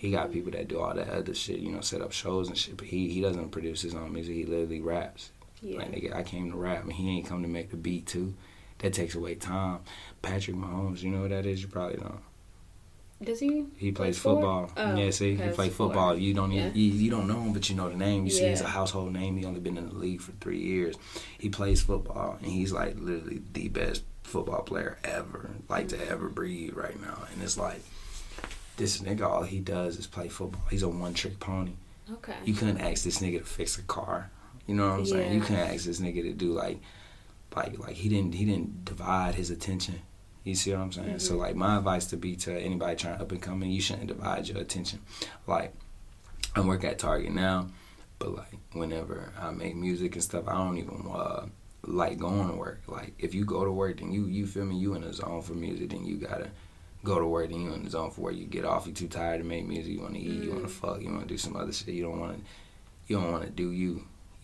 [0.00, 2.56] He got people that do all that other shit, you know, set up shows and
[2.56, 2.78] shit.
[2.78, 4.34] But he he doesn't produce his own music.
[4.34, 5.30] He literally raps.
[5.60, 5.76] Yeah.
[5.76, 8.32] Like nigga, I came to rap, and he ain't come to make the beat too.
[8.78, 9.80] That takes away time.
[10.22, 11.60] Patrick Mahomes, you know what that is?
[11.60, 12.22] You probably don't.
[13.22, 13.66] Does he?
[13.76, 14.70] He plays football.
[14.74, 16.16] Oh, yeah, see, he plays football.
[16.16, 16.70] You don't Yeah.
[16.72, 18.24] you, you don't know him, but you know the name.
[18.24, 19.36] You see, he's a household name.
[19.36, 20.96] He only been in the league for three years.
[21.38, 26.30] He plays football, and he's like literally the best football player ever, like to ever
[26.30, 27.24] breathe right now.
[27.34, 27.82] And it's like
[28.80, 30.62] this nigga, all he does is play football.
[30.70, 31.72] He's a one trick pony.
[32.12, 32.34] Okay.
[32.44, 34.30] You couldn't ask this nigga to fix a car.
[34.66, 35.32] You know what I'm saying?
[35.32, 35.44] You Yeah.
[35.46, 36.80] couldn't ask this nigga to do like,
[37.54, 40.00] like, like he didn't he didn't divide his attention.
[40.44, 41.18] You see what I'm saying?
[41.20, 41.38] So Mhm.
[41.38, 44.58] like my advice to be to anybody trying up and coming, you shouldn't divide your
[44.58, 45.00] attention.
[45.46, 45.74] Like
[46.56, 47.68] I work at Target now,
[48.18, 51.46] but like whenever I make music and stuff, I don't even uh,
[51.84, 52.80] like going to work.
[52.86, 55.42] Like if you go to work, then you you feel me, you in the zone
[55.42, 56.50] for music, then you gotta
[57.04, 58.86] go to work, then you in the zone for where you get off.
[58.86, 59.92] You too tired to make music.
[59.92, 60.42] You want to eat.
[60.44, 60.68] You want Mm.
[60.68, 61.00] to fuck.
[61.02, 61.94] You want to do some other shit.
[61.94, 62.44] You don't want to.
[63.06, 63.88] You don't want to do you.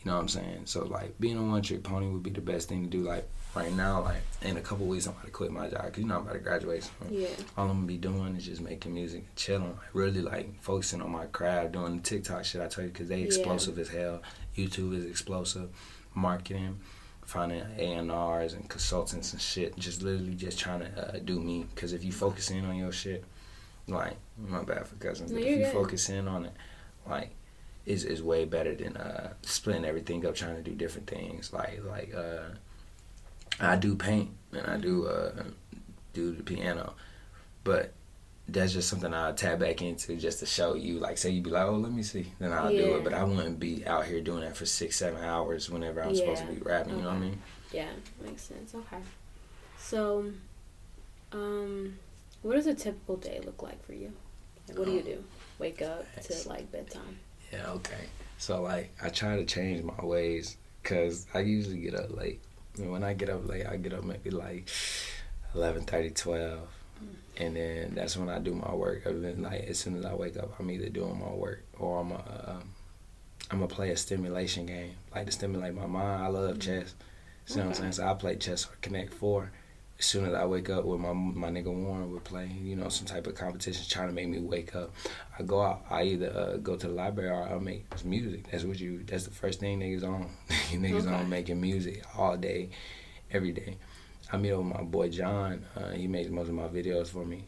[0.02, 0.62] You know what I'm saying?
[0.66, 3.02] So like being a one trick pony would be the best thing to do.
[3.02, 5.98] Like right now, like in a couple weeks, I'm about to quit my job because
[5.98, 6.84] you know I'm about to graduate.
[6.84, 7.26] So Yeah.
[7.56, 11.02] all I'm gonna be doing is just making music, and chilling, like really like focusing
[11.02, 12.60] on my craft, doing the TikTok shit.
[12.62, 13.24] I tell you, because they Yeah.
[13.26, 14.22] explosive as hell.
[14.56, 15.70] YouTube is explosive,
[16.14, 16.78] marketing,
[17.26, 19.76] finding A and R's and consultants and shit.
[19.76, 21.66] Just literally just trying to uh, do me.
[21.74, 23.24] Because if you focus in on your shit,
[23.88, 26.52] like my bad for cousin, but if you focus in on it,
[27.06, 27.30] like
[27.84, 31.52] is is way better than uh, splitting everything up trying to do different things.
[31.52, 32.54] Like like uh,
[33.60, 35.42] I do paint and I do uh,
[36.12, 36.94] do the piano,
[37.64, 37.92] but
[38.48, 40.98] that's just something I'll tap back into just to show you.
[40.98, 43.04] Like, say you'd be like, oh, let me see, then I'll do it.
[43.04, 46.46] But I wouldn't be out here doing that for six, seven hours whenever I'm supposed
[46.46, 46.96] to be rapping.
[46.96, 47.42] You know what I mean?
[47.72, 47.90] Yeah.
[48.24, 48.74] Makes sense.
[48.74, 49.02] Okay.
[49.78, 50.30] So,
[51.32, 51.98] um,
[52.42, 54.12] what does a typical day look like for you?
[54.68, 55.24] Like, what do you do?
[55.59, 56.44] Wake up Thanks.
[56.44, 57.18] to like bedtime.
[57.52, 58.04] Yeah, okay.
[58.38, 62.40] So like I try to change my ways because I usually get up late.
[62.78, 64.68] And when I get up late, I get up maybe like
[65.54, 66.68] 11, 30, 12.
[67.38, 69.05] And then that's when I do my work.
[69.07, 72.01] And then like as soon as I wake up, I'm either doing my work or
[72.01, 72.70] I'm a, um,
[73.51, 76.22] I'm gonna play a stimulation game, like to stimulate my mind.
[76.22, 76.94] I love chess.
[77.44, 77.92] See what I'm saying?
[77.92, 79.53] So I play chess or Connect Four.
[79.99, 82.88] As soon as I wake up with my my nigga Warren, we're playing, you know,
[82.88, 84.92] some type of competition, trying to make me wake up.
[85.38, 85.85] I go out.
[85.88, 88.51] I either uh, go to the library or I make music.
[88.51, 89.05] That's what you.
[89.07, 90.29] That's the first thing niggas on.
[90.72, 91.14] niggas Okay.
[91.14, 92.70] on making music all day,
[93.31, 93.77] every day.
[94.32, 95.64] I meet up with my boy John.
[95.76, 97.44] Uh, he makes most of my videos for me,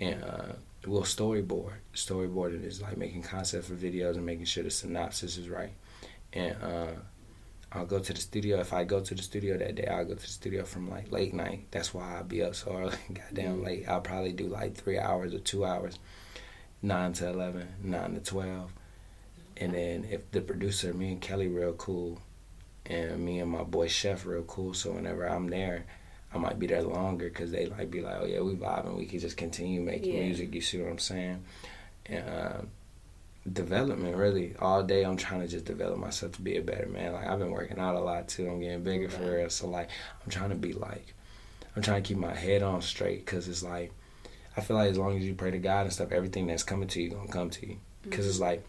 [0.00, 0.52] and uh,
[0.86, 1.72] we'll storyboard.
[1.94, 5.72] Storyboarding is like making concept for videos and making sure the synopsis is right.
[6.34, 6.90] And uh,
[7.72, 8.60] I'll go to the studio.
[8.60, 11.10] If I go to the studio that day, I'll go to the studio from like
[11.10, 11.66] late night.
[11.70, 13.64] That's why I'll be up so early, goddamn Mm.
[13.64, 13.88] late.
[13.88, 15.98] I'll probably do like three hours or two hours,
[16.82, 18.70] nine to eleven, nine to twelve.
[19.56, 22.20] And then if the producer, me and Kelly, real cool,
[22.86, 24.72] and me and my boy Chef, real cool.
[24.74, 25.84] So whenever I'm there,
[26.34, 28.96] I might be there longer because they like be like, oh yeah, we vibing.
[28.96, 30.24] We can just continue making Yeah.
[30.24, 30.54] music.
[30.54, 31.42] You see what I'm saying?
[32.06, 32.60] And uh,
[33.50, 37.12] development, really, all day I'm trying to just develop myself to be a better man.
[37.14, 38.48] Like I've been working out a lot too.
[38.48, 39.36] I'm getting bigger for Okay.
[39.36, 39.50] real.
[39.50, 39.88] So like
[40.24, 41.14] I'm trying to be like,
[41.74, 43.92] I'm trying to keep my head on straight because it's like,
[44.56, 46.88] I feel like as long as you pray to God and stuff, everything that's coming
[46.88, 47.78] to you gonna come to you.
[48.02, 48.64] Because it's like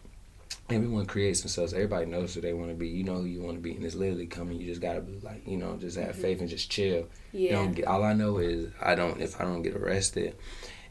[0.72, 1.72] everyone creates themselves.
[1.72, 2.88] Everybody knows who they want to be.
[2.88, 4.60] You know who you want to be, and it's literally coming.
[4.60, 6.20] You just gotta be like, you know, just have Mhm.
[6.22, 7.06] faith and just chill.
[7.32, 7.52] Yeah.
[7.52, 10.36] don't get, all I know is I don't if I don't get arrested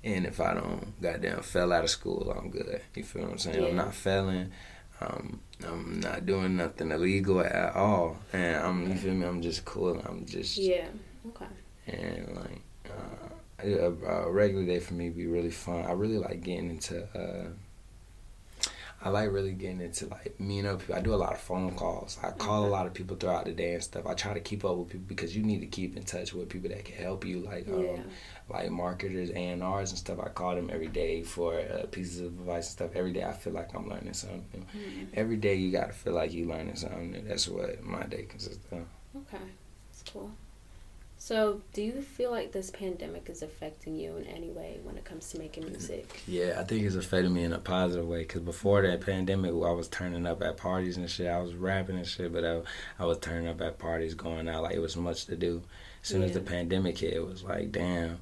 [0.04, 2.82] and if I don't goddamn fell out of school, I'm good.
[2.96, 3.62] You feel what I'm saying?
[3.62, 3.68] Yeah.
[3.70, 4.52] I'm not failing.
[5.02, 9.26] Um, I'm not doing nothing illegal at all, and I'm you feel me?
[9.26, 9.98] I'm just cool.
[10.06, 10.88] I'm just Yeah.
[11.28, 11.46] Okay.
[11.88, 13.92] and like uh, a,
[14.26, 15.86] a regular day for me be really fun.
[15.86, 17.04] I really like getting into.
[17.18, 17.50] Uh,
[19.02, 20.96] I like really getting into like meeting up people.
[20.96, 22.18] I do a lot of phone calls.
[22.22, 24.06] I call a lot of people throughout the day and stuff.
[24.06, 26.50] I try to keep up with people because you need to keep in touch with
[26.50, 28.02] people that can help you, like um, Yeah.
[28.50, 30.20] like marketers, and R's and stuff.
[30.20, 32.92] I call them every day for uh, pieces of advice and stuff.
[32.94, 34.66] Every day I feel like I'm learning something.
[34.76, 35.08] Mhm.
[35.14, 37.12] Every day you gotta feel like you learning something.
[37.12, 37.22] new.
[37.22, 38.80] That's what my day consists of.
[39.16, 39.44] Okay.
[39.92, 40.30] That's cool.
[41.22, 45.04] So, do you feel like this pandemic is affecting you in any way when it
[45.04, 46.24] comes to making music?
[46.26, 48.24] Yeah, I think it's affected me in a positive way.
[48.24, 51.28] Cause before that pandemic, I was turning up at parties and shit.
[51.28, 52.62] I was rapping and shit, but I,
[52.98, 55.62] I was turning up at parties, going out like it was much to do.
[56.02, 56.28] As soon yeah.
[56.28, 58.20] as the pandemic hit, it was like, damn,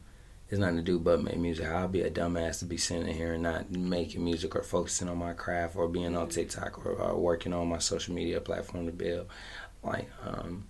[0.50, 1.68] there's nothing to do but make music.
[1.68, 5.20] I'll be a dumbass to be sitting here and not making music or focusing on
[5.20, 8.92] my craft or being on TikTok or, or working on my social media platform to
[8.92, 9.28] build.
[9.84, 10.66] Like, um,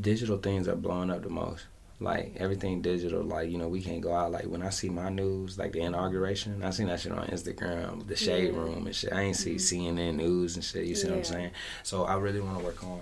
[0.00, 1.66] digital things are blowing up the most.
[1.98, 4.30] Like everything digital, like you know, we can't go out.
[4.30, 8.06] Like when I see my news, like the inauguration, I seen that shit on Instagram,
[8.06, 8.58] the Shade yeah.
[8.58, 9.14] Room and shit.
[9.14, 9.96] I ain't see mm-hmm.
[9.96, 10.84] CNN news and shit.
[10.84, 11.12] You see yeah.
[11.12, 11.50] what I'm saying?
[11.84, 13.00] So I really want to work on,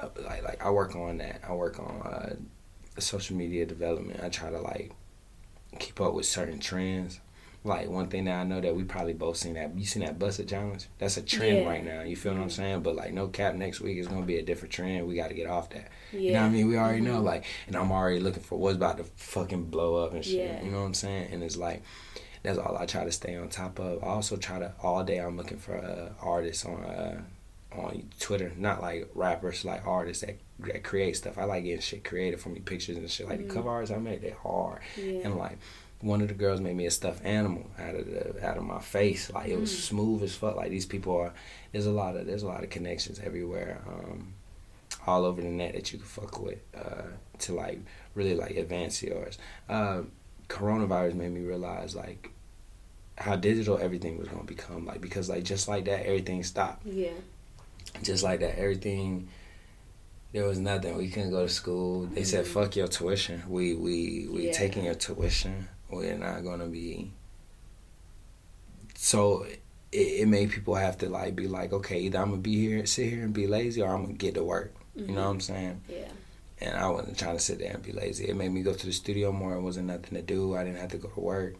[0.00, 1.40] uh, like, like I work on that.
[1.48, 4.20] I work on uh, social media development.
[4.22, 4.92] I try to like
[5.78, 7.20] keep up with certain trends.
[7.62, 10.18] Like one thing that I know that we probably both seen that you seen that
[10.18, 10.86] Buss It challenge.
[10.98, 11.68] That's a trend yeah.
[11.68, 12.02] right now.
[12.02, 12.82] You feel what I'm saying?
[12.82, 15.06] But like no cap, next week is gonna be a different trend.
[15.06, 15.88] We got to get off that.
[16.12, 16.20] Yeah.
[16.20, 16.68] You know what I mean?
[16.68, 17.12] We already mm-hmm.
[17.12, 20.36] know like, and I'm already looking for what's about to fucking blow up and shit.
[20.36, 20.64] Yeah.
[20.64, 21.32] You know what I'm saying?
[21.32, 21.82] And it's like.
[22.42, 24.02] That's all I try to stay on top of.
[24.02, 25.18] I also try to all day.
[25.18, 27.20] I'm looking for uh, artists on uh,
[27.72, 31.38] on Twitter, not like rappers, like artists that, that create stuff.
[31.38, 33.28] I like getting shit created for me, pictures and shit.
[33.28, 33.48] Like mm-hmm.
[33.48, 34.80] the cover arts I make, they hard.
[34.96, 35.20] Yeah.
[35.24, 35.58] And like
[36.02, 38.80] one of the girls made me a stuffed animal out of the out of my
[38.80, 39.30] face.
[39.32, 39.76] Like it was mm.
[39.76, 40.56] smooth as fuck.
[40.56, 41.32] Like these people are.
[41.72, 44.32] There's a lot of there's a lot of connections everywhere, um,
[45.06, 47.02] all over the net that you can fuck with uh,
[47.40, 47.80] to like
[48.14, 49.38] really like advance yours.
[49.68, 50.02] Uh,
[50.48, 52.30] coronavirus made me realize like
[53.18, 54.86] how digital everything was gonna become.
[54.86, 56.86] Like because like just like that everything stopped.
[56.86, 57.12] Yeah.
[58.02, 59.28] Just like that everything
[60.32, 60.96] there was nothing.
[60.96, 62.06] We couldn't go to school.
[62.06, 62.48] They said, mm.
[62.48, 63.42] "Fuck your tuition.
[63.48, 64.52] We we we yeah.
[64.52, 67.12] taking your tuition we're not gonna be
[68.94, 69.62] so it,
[70.22, 73.08] it made people have to like be like okay either i'm gonna be here sit
[73.08, 74.74] here and be lazy or i'm gonna get to work.
[74.96, 75.08] Mm-hmm.
[75.08, 75.80] you know what i'm saying?
[75.88, 76.08] Yeah.
[76.60, 78.28] And i wasn't trying to sit there and be lazy.
[78.28, 79.54] It made me go to the studio more.
[79.54, 80.54] It wasn't nothing to do.
[80.54, 81.54] I didn't have to go to work.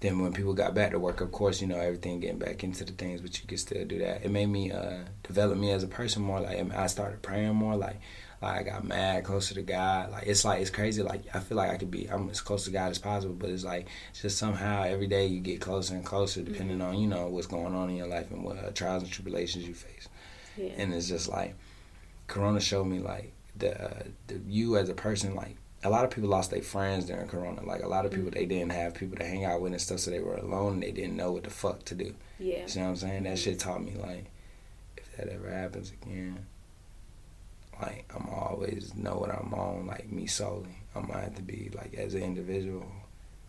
[0.00, 2.84] Then when people got back to work of course you know everything getting back into
[2.84, 4.24] the things but you can still do that.
[4.24, 6.40] It made me uh develop me as a person more.
[6.40, 7.76] Like i started praying more.
[7.76, 8.00] Like
[8.42, 10.10] I got mad closer to God.
[10.10, 11.02] Like it's like it's crazy.
[11.02, 13.50] Like I feel like I could be I'm as close to God as possible, but
[13.50, 16.88] it's like just somehow every day you get closer and closer, depending mm-hmm.
[16.88, 19.66] on you know what's going on in your life and what uh, trials and tribulations
[19.66, 20.08] you face.
[20.56, 20.72] Yeah.
[20.76, 21.54] And it's just like
[22.26, 26.10] Corona showed me like the, uh, the you as a person like a lot of
[26.10, 27.62] people lost their friends during Corona.
[27.64, 28.38] Like a lot of people, mm-hmm.
[28.38, 30.74] they didn't have people to hang out with and stuff, so they were alone.
[30.74, 32.14] and They didn't know what the fuck to do.
[32.38, 33.22] Yeah, you know what I'm saying?
[33.22, 33.36] That mm-hmm.
[33.36, 34.26] shit taught me like,
[34.96, 36.46] if that ever happens again,
[37.80, 40.78] like I'm always know what I'm on, like me solely.
[40.94, 42.86] I'm gonna have to be like as an individual,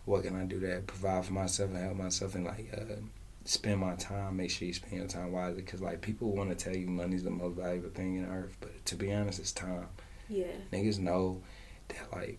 [0.04, 2.96] what can I do that provide for myself and help myself and like uh,
[3.44, 4.36] spend my time.
[4.36, 7.24] Make sure you spend your time wisely, cause like people want to tell you money's
[7.24, 9.88] the most valuable thing in earth, but to be honest, it's time.
[10.28, 11.42] Yeah, niggas know
[11.88, 12.38] that like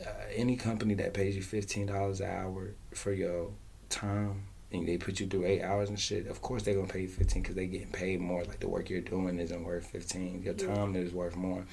[0.00, 3.50] uh, any company that pays you fifteen dollars an hour for your
[3.88, 7.02] time and they put you through eight hours and shit, of course they're gonna pay
[7.02, 8.44] you fifteen because they getting paid more.
[8.44, 10.42] Like the work you're doing isn't worth fifteen.
[10.42, 11.64] Your time is worth more.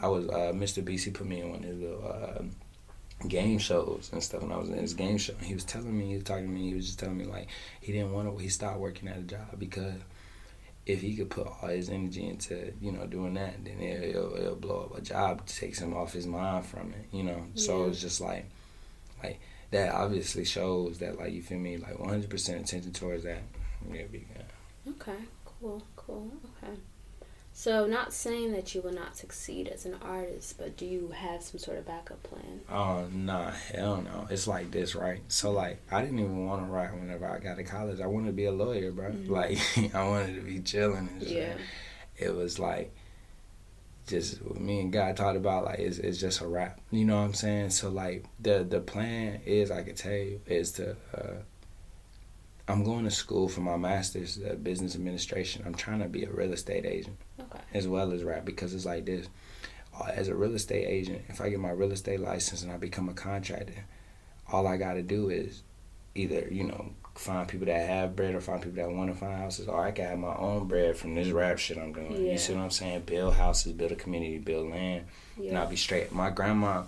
[0.00, 0.82] I was uh, Mr.
[0.82, 2.42] BC put me in one of his little uh,
[3.28, 5.34] game shows and stuff, and I was in his game show.
[5.38, 7.24] And he was telling me, he was talking to me, he was just telling me
[7.24, 7.48] like
[7.80, 8.36] he didn't want to.
[8.42, 9.94] He stopped working at a job because
[10.84, 14.36] if he could put all his energy into you know doing that, then it, it'll,
[14.36, 14.98] it'll blow up.
[14.98, 17.46] A job takes him off his mind from it, you know.
[17.54, 17.90] So yeah.
[17.90, 18.48] it's just like
[19.22, 21.76] like that obviously shows that like you feel me?
[21.76, 23.42] Like 100% attention towards that.
[23.90, 24.94] Yeah be good.
[25.02, 25.18] Okay
[25.60, 26.30] cool cool
[26.62, 26.72] okay.
[27.52, 31.42] So not saying that you will not succeed as an artist but do you have
[31.42, 32.60] some sort of backup plan?
[32.70, 34.26] Oh nah hell no.
[34.30, 35.20] It's like this right?
[35.28, 38.00] So like i didn't even want to write whenever i got to college.
[38.00, 39.32] I wanted to be a lawyer bro mm-hmm.
[39.32, 39.58] like
[39.94, 41.30] i wanted to be chilling and shit.
[41.32, 41.54] yeah.
[42.18, 42.94] It was like
[44.06, 46.80] just me and God talked about like it's, it's just a rap.
[46.90, 47.70] You know what I'm saying?
[47.70, 51.34] So like the the plan is I could tell you is to uh,
[52.68, 55.62] I'm going to school for my master's uh, business administration.
[55.66, 57.60] I'm trying to be a real estate agent okay.
[57.74, 59.28] as well as rap because it's like this.
[59.98, 62.76] Uh, as a real estate agent, if I get my real estate license and I
[62.76, 63.86] become a contractor,
[64.52, 65.62] all I got to do is
[66.14, 69.36] either you know find people that have bread or find people that want to find
[69.36, 72.12] houses, or I can have my own bread from this rap shit I'm doing.
[72.12, 72.32] Yeah.
[72.32, 73.02] You see what I'm saying?
[73.02, 75.50] Build houses, build a community, build land, yeah.
[75.50, 76.12] and I'll be straight.
[76.12, 76.84] My grandma,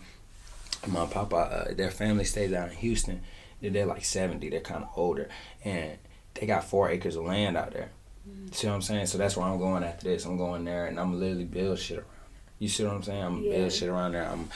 [0.87, 3.23] my papa, uh, their family stays down in Houston.
[3.61, 4.49] They're like 70.
[4.51, 5.29] They're kind of older,
[5.65, 5.99] and
[6.35, 7.91] they got four acres of land out there.
[8.29, 8.55] Mm.
[8.55, 9.07] See what I'm saying?
[9.07, 10.25] So that's where I'm going after this.
[10.25, 12.07] I'm going there, and I'm literally build shit around.
[12.59, 13.23] You see what I'm saying?
[13.23, 13.59] I'm yeah.
[13.59, 14.29] build shit around there.
[14.29, 14.49] I'm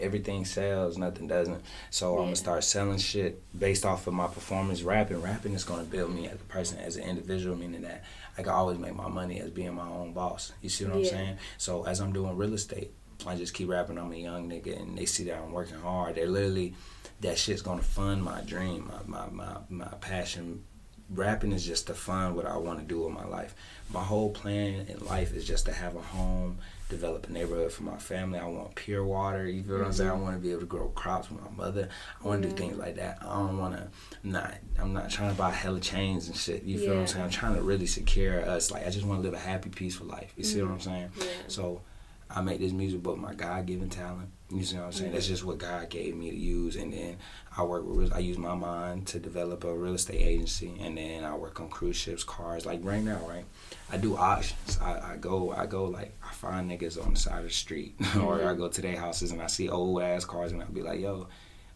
[0.00, 1.62] everything sells, nothing doesn't.
[1.90, 2.18] So yeah.
[2.18, 4.82] I'm gonna start selling shit based off of my performance.
[4.82, 7.56] Rapping, rapping is gonna build me as a person, as an individual.
[7.56, 8.04] Meaning that
[8.36, 10.52] I can always make my money as being my own boss.
[10.62, 11.00] You see what yeah.
[11.00, 11.38] I'm saying?
[11.58, 12.92] So as I'm doing real estate,
[13.26, 13.98] I just keep rapping.
[13.98, 16.16] I'm a young nigga, and they see that I'm working hard.
[16.16, 16.74] They're literally
[17.20, 20.64] that shit's gonna fund my dream, my my my, my passion.
[21.10, 23.54] Rapping is just to fund what I want to do with my life.
[23.92, 26.58] My whole plan in life is just to have a home,
[26.94, 28.38] develop a neighborhood for my family.
[28.38, 29.46] I want pure water.
[29.46, 30.10] You feel what I'm saying?
[30.10, 30.22] I mm-hmm.
[30.22, 31.88] want to be able to grow crops with my mother.
[32.22, 32.64] I want to do mm-hmm.
[32.64, 33.18] things like that.
[33.20, 33.88] I don't want to.
[34.22, 34.54] Not.
[34.78, 36.62] I'm not trying to buy hella chains and shit.
[36.62, 37.24] You feel what I'm saying?
[37.24, 38.70] I'm trying to really secure us.
[38.70, 40.32] Like I just want to live a happy, peaceful life.
[40.36, 40.90] You see what I'm mm-hmm.
[40.90, 41.10] saying?
[41.18, 41.26] Yeah.
[41.48, 41.82] So
[42.30, 44.30] I make this music, but my God given talent.
[44.50, 45.12] You see what I'm saying?
[45.12, 47.16] That's just what God gave me to use, and then
[47.56, 48.12] I work with.
[48.12, 51.70] I use my mind to develop a real estate agency, and then I work on
[51.70, 52.66] cruise ships, cars.
[52.66, 53.46] Like right now, right?
[53.90, 54.78] I do auctions.
[54.82, 57.94] I, I go, I go like I find niggas on the side of the street,
[58.20, 58.58] or I mm-hmm.
[58.58, 61.26] go to their houses and I see old ass cars, and I'll be like, "Yo,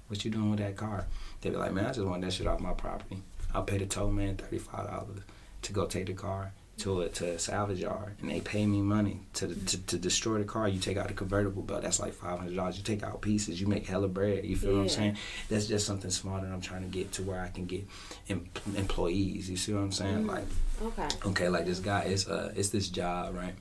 [0.08, 1.06] what you doing with that car?"
[1.40, 3.22] They be like, "Man, I just want that shit off my property."
[3.54, 5.22] I'll pay the tow man thirty five dollars
[5.62, 8.80] to go take the car to a to a salvage yard, and they pay me
[8.80, 10.68] money to to, to destroy the car.
[10.68, 12.76] You take out the convertible belt, that's like five hundred dollars.
[12.78, 14.44] You take out pieces, you make hella bread.
[14.44, 15.16] You feel what I'm saying?
[15.48, 17.86] That's just something small that I'm trying to get to where I can get
[18.28, 19.48] em- employees.
[19.50, 20.24] You see what I'm saying?
[20.24, 20.28] Mm.
[20.28, 20.44] Like
[20.80, 21.08] Okay.
[21.26, 23.54] okay, like this guy is uh it's this job, right?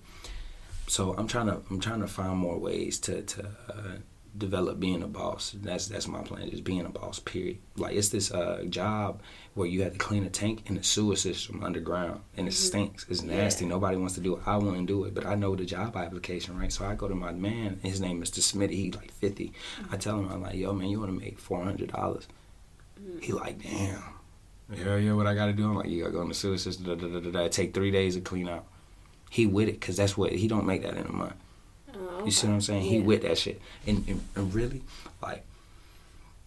[0.87, 3.97] So I'm trying to I'm trying to find more ways to to uh,
[4.37, 5.55] develop being a boss.
[5.61, 7.19] That's that's my plan, just being a boss.
[7.19, 7.57] Period.
[7.75, 9.21] Like it's this uh job
[9.53, 12.67] where you have to clean a tank in the sewer system underground, and it mm-hmm.
[12.67, 13.05] stinks.
[13.09, 13.65] It's nasty.
[13.65, 14.43] Nobody wants to do it.
[14.45, 16.71] I want to do it, but I know the job application, right?
[16.71, 17.79] So I go to my man.
[17.83, 18.39] His name is Mr.
[18.39, 18.71] Smitty.
[18.71, 19.45] He's like 50.
[19.45, 19.97] I mm-hmm.
[19.97, 22.27] tell him I'm like, yo man, you want to make four hundred dollars?
[23.01, 23.19] Mm-hmm.
[23.19, 24.03] He like, damn.
[24.75, 25.65] Hell yeah, what I gotta do?
[25.65, 26.85] I'm like, you gotta go in the sewer system.
[26.85, 27.47] Da, da, da, da, da.
[27.47, 28.65] Take three days to clean out.
[29.29, 31.35] He with it, cause that's what he don't make that in a month.
[31.95, 32.81] Oh, You see what I'm saying?
[32.83, 33.03] He Yeah.
[33.03, 34.81] with that shit, and, and and really,
[35.21, 35.43] like,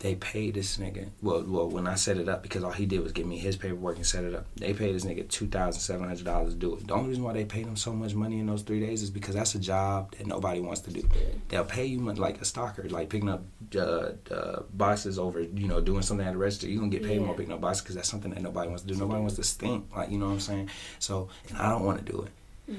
[0.00, 1.08] they paid this nigga.
[1.22, 3.56] Well, well, when I set it up, because all he did was give me his
[3.56, 4.46] paperwork and set it up.
[4.56, 6.86] They paid this nigga two thousand seven hundred dollars to do it.
[6.86, 9.10] The only reason why they paid him so much money in those three days is
[9.10, 11.06] because that's a job that nobody wants to do.
[11.48, 13.42] They'll pay you like a stalker, like picking up
[13.76, 16.66] uh, uh, boxes over, you know, doing something at the register.
[16.68, 17.26] You're gonna get paid Yeah.
[17.26, 18.94] more picking up boxes because that's something that nobody wants to do.
[18.98, 20.70] Nobody wants to stink, like you know what I'm saying.
[20.98, 22.30] So, and I don't want to do it.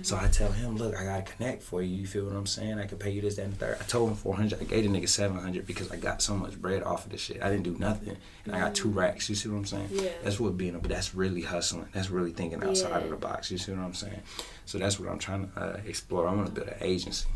[0.03, 1.95] So I tell him, look, I gotta connect for you.
[1.97, 2.79] You feel what I'm saying?
[2.79, 3.77] I can pay you this, that, and the third.
[3.81, 4.61] I told him 400.
[4.61, 7.43] I gave the nigga 700 because I got so much bread off of this shit.
[7.43, 8.15] I didn't do nothing,
[8.45, 9.27] and I got two racks.
[9.29, 9.89] You see what I'm saying?
[9.91, 10.09] Yeah.
[10.23, 11.87] That's what being, but that's really hustling.
[11.91, 13.51] That's really thinking outside of the box.
[13.51, 14.21] You see what I'm saying?
[14.65, 16.27] So that's what I'm trying to uh, explore.
[16.27, 17.27] I want to build an agency.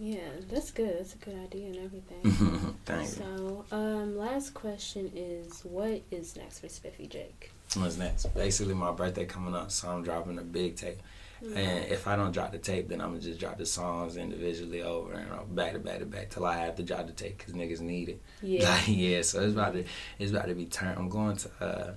[0.00, 0.96] Yeah, that's good.
[0.98, 2.76] That's a good idea and everything.
[2.84, 3.08] Thank you.
[3.08, 7.50] So, um, last question is, what is next for Spiffy Jake?
[7.74, 8.26] What's next?
[8.34, 10.98] Basically, my birthday coming up, so I'm dropping a big tape.
[11.42, 14.82] And if I don't drop the tape, then I'm gonna just drop the songs individually
[14.82, 17.38] over and uh, back to back to back till I have to drop the tape
[17.38, 18.22] because niggas need it.
[18.42, 18.70] Yeah.
[18.70, 19.22] Like, yeah.
[19.22, 19.84] So it's about to
[20.18, 20.98] it's about to be turned.
[20.98, 21.94] I'm going to uh,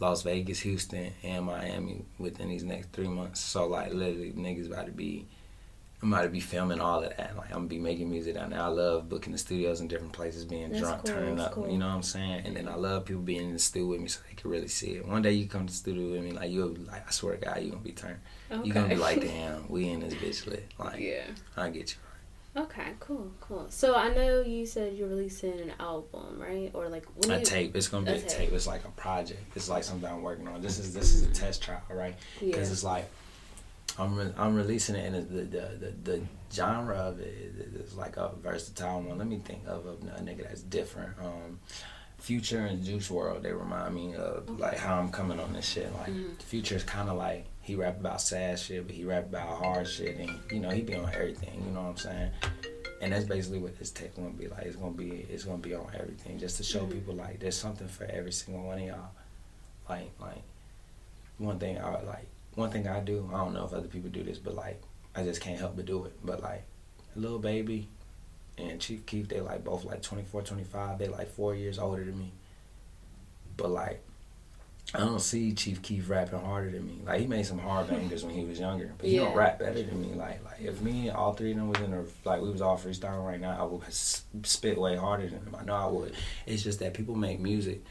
[0.00, 3.40] Las Vegas, Houston, and Miami within these next three months.
[3.40, 5.26] So like literally, niggas about to be.
[6.04, 7.34] I'm about to be filming all of that.
[7.34, 8.60] Like I'm gonna be making music down there.
[8.60, 11.52] I love booking the studios in different places, being That's drunk, cool, turning up.
[11.52, 11.66] cool.
[11.66, 12.42] You know what I'm saying?
[12.44, 14.68] And then I love people being in the studio with me so they can really
[14.68, 15.08] see it.
[15.08, 17.36] One day you come to the studio with me, like you'll be like, I swear
[17.36, 18.18] to God, you gonna be turned.
[18.52, 18.66] Okay.
[18.66, 20.70] You gonna be like, damn, we in this bitch lit.
[20.78, 21.22] Like, yeah.
[21.56, 22.62] I get you.
[22.62, 23.66] Okay, cool, cool.
[23.70, 26.70] So I know you said you're releasing an album, right?
[26.74, 27.74] Or like A you, tape.
[27.74, 28.28] It's gonna be a a tape.
[28.28, 28.52] tape.
[28.52, 29.40] It's like a project.
[29.56, 30.60] It's like something I'm working on.
[30.60, 31.32] This is this mm-hmm.
[31.32, 32.14] is a test trial, right?
[32.42, 32.48] Yeah.
[32.48, 33.10] Because it's like
[33.98, 36.20] I'm re- I'm releasing it, and the the, the the
[36.52, 39.18] genre of it is, is like a versatile one.
[39.18, 41.12] Let me think of a, a nigga that's different.
[41.20, 41.60] Um,
[42.18, 45.92] Future and Juice WRLD, they remind me of like how I'm coming on this shit.
[45.94, 46.40] Like Mhm.
[46.42, 49.86] Future is kind of like he rap about sad shit, but he rap about hard
[49.86, 51.62] shit, and you know he be on everything.
[51.66, 52.30] You know what I'm saying?
[53.02, 54.62] And that's basically what this tape gonna be like.
[54.64, 56.92] It's gonna be it's gonna be on everything, just to show Mhm.
[56.92, 59.10] people like there's something for every single one of y'all.
[59.88, 60.42] Like like
[61.38, 62.26] one thing I like
[62.56, 63.28] one thing I do.
[63.32, 64.80] I don't know if other people do this, but like
[65.14, 66.12] I just can't help but do it.
[66.24, 66.64] But like
[67.16, 67.88] Lil Baby
[68.58, 70.98] and Chief Keef, they like both like 24, 25.
[70.98, 72.32] They like four years older than me.
[73.56, 74.02] But like
[74.92, 77.00] I don't see Chief Keef rapping harder than me.
[77.04, 79.82] Like he made some hard bangers when he was younger, but he don't rap better
[79.82, 80.14] than me.
[80.14, 82.60] Like like if me and all three of them was in a like we was
[82.60, 85.56] all freestyling right now, I would spit way harder than him.
[85.58, 86.14] I know I would.
[86.46, 87.82] It's just that people make music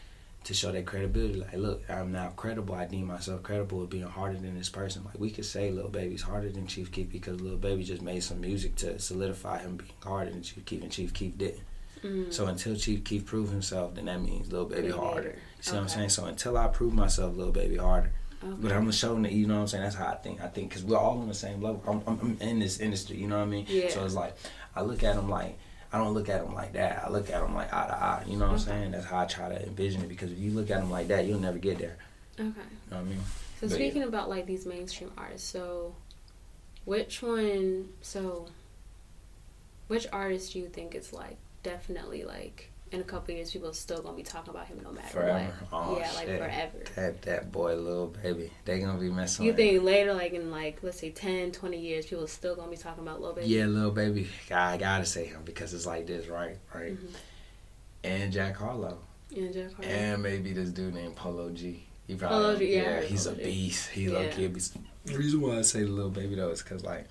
[0.45, 1.39] to show that credibility.
[1.39, 2.75] Like, look, I'm now credible.
[2.75, 5.03] I deem myself credible with being harder than this person.
[5.05, 8.23] Like we could say Lil Baby's harder than Chief Keef because Lil Baby just made
[8.23, 11.61] some music to solidify him being harder than Chief Keef, and Chief Keef didn't.
[12.03, 12.33] Mm.
[12.33, 14.97] So until Chief Keef prove himself, then that means Lil Baby Creator.
[14.97, 15.29] harder.
[15.29, 16.09] You see what I'm saying?
[16.09, 18.11] So until I prove myself, Lil Baby harder.
[18.43, 18.55] Okay.
[18.59, 19.83] But I'm gonna show them that you know what I'm saying.
[19.83, 20.41] That's how I think.
[20.41, 21.81] I think because we're all on the same level.
[21.87, 23.17] I'm, I'm, I'm in this industry.
[23.17, 23.65] You know what I mean?
[23.69, 23.89] Yeah.
[23.89, 24.35] So it's like
[24.75, 25.57] I look at them like
[25.93, 27.03] I don't look at them like that.
[27.05, 28.23] I look at them like eye to eye.
[28.25, 28.91] You know what I'm saying?
[28.91, 30.09] That's how I try to envision it.
[30.09, 31.97] Because if you look at them like that, you'll never get there.
[32.39, 32.45] okay.
[32.45, 32.53] You
[32.89, 33.19] know what I mean?
[33.61, 35.95] So But, speaking about like these mainstream artists, so
[36.85, 37.89] which one?
[38.01, 38.47] So
[39.87, 43.73] which artist do you think is like definitely like in a couple years people are
[43.73, 45.53] still gonna be talking about him no matter Forever.
[45.69, 45.87] what?
[45.87, 46.39] Oh, yeah, like shit.
[46.39, 46.77] forever.
[46.95, 49.45] That that boy, Lil Baby, they gonna be messing.
[49.45, 52.55] You with think later, like in like let's say 10, 20 years, people are still
[52.55, 53.47] gonna be talking about Lil Baby?
[53.47, 54.27] Yeah, Lil Baby.
[54.51, 56.57] I gotta say him because it's like this, right?
[56.73, 56.93] Right.
[56.93, 57.07] Mhm.
[58.03, 58.99] And Jack Harlow,
[59.35, 59.89] And Jack Harlow.
[59.91, 61.83] and maybe this dude named Polo G.
[62.05, 63.49] He Polo G, yeah, I heard he's a Polo G.
[63.49, 63.89] beast.
[63.91, 64.11] He Yeah.
[64.19, 64.75] low key a beast.
[65.05, 67.07] The reason why I say Lil Baby though is because like,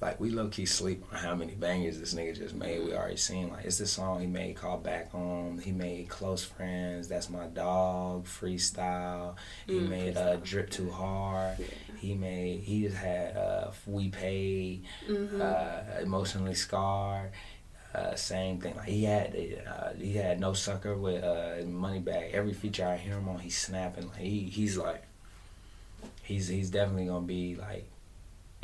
[0.00, 2.84] like we low key sleep on how many bangers this nigga just made.
[2.84, 5.58] We already seen like it's this song he made called Back Home.
[5.58, 7.08] He made Close Friends.
[7.08, 8.26] That's my dog.
[8.26, 9.36] Freestyle.
[9.66, 11.58] He Mm, made uh, Drip Too Hard.
[11.58, 11.66] Yeah.
[11.98, 12.60] He made.
[12.60, 14.84] He just had uh, We Paid.
[15.08, 15.40] Mhm.
[15.40, 17.30] uh, emotionally scarred.
[17.94, 18.76] Uh, same thing.
[18.76, 19.34] Like he had,
[19.66, 22.32] uh, he had no sucker with uh, Moneybagg.
[22.32, 24.08] Every feature I hear him on, he's snapping.
[24.08, 25.02] Like he, he's like,
[26.22, 27.88] he's he's definitely gonna be like,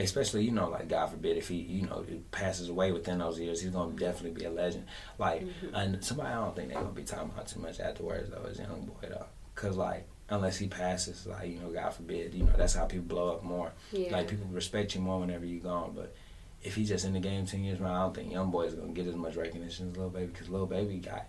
[0.05, 3.61] especially you know like God forbid if he you know passes away within those years,
[3.61, 4.87] he's gonna definitely be a legend.
[5.19, 5.71] Like Mhm.
[5.75, 8.59] and somebody I don't think they're gonna be talking about too much afterwards though is
[8.59, 12.53] young boy though, cause like unless he passes, like you know God forbid, you know
[12.57, 13.73] that's how people blow up more.
[13.93, 14.11] yeah.
[14.13, 16.15] Like people respect you more whenever you're gone, but
[16.63, 18.63] if he's just in the game ten years from now, I don't think Young Boy
[18.67, 21.27] is gonna get as much recognition as Lil Baby because Lil Baby got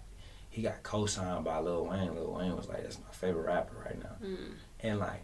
[0.51, 2.13] he got co-signed by Lil Wayne.
[2.13, 4.51] Lil Wayne was like, "That's my favorite rapper right now," Mm.
[4.81, 5.23] and like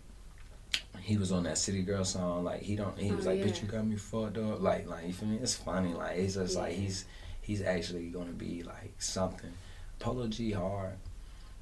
[1.01, 2.43] he was on that City Girl song.
[2.43, 3.45] Like he don't, he was Oh, like, yeah.
[3.45, 5.37] "Bitch, you got me fucked up." Like, like you feel me?
[5.41, 5.93] It's funny.
[5.93, 7.05] Like it's just like he's
[7.41, 9.51] he's actually gonna be like something.
[9.99, 10.97] Polo G hard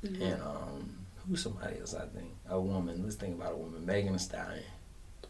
[0.03, 0.21] Mhm.
[0.21, 0.97] and um
[1.27, 1.93] who's somebody else?
[1.95, 3.03] I think a woman.
[3.03, 3.85] Let's think about a woman.
[3.85, 4.63] Megan Thee Stallion.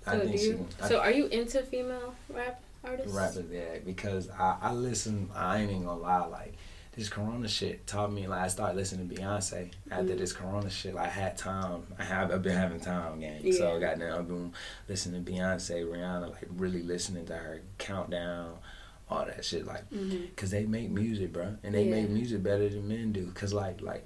[0.05, 0.47] I So think do she.
[0.49, 0.67] you?
[0.81, 3.13] I So are you into female rap artists?
[3.13, 6.53] rappers yeah because I, I listen I ain't even gonna lie like
[6.97, 10.17] this corona shit taught me like I started listening to Beyonce after Mm.
[10.17, 13.73] this corona shit like I had time I have I've been having time gang so
[13.75, 13.79] Yeah.
[13.79, 14.51] goddamn I've been
[14.89, 18.57] listening to Beyonce Rihanna like really listening to her countdown
[19.09, 21.91] all that shit like hmm cause they make music bro and they Yeah.
[22.01, 24.05] make music better than men do cause like like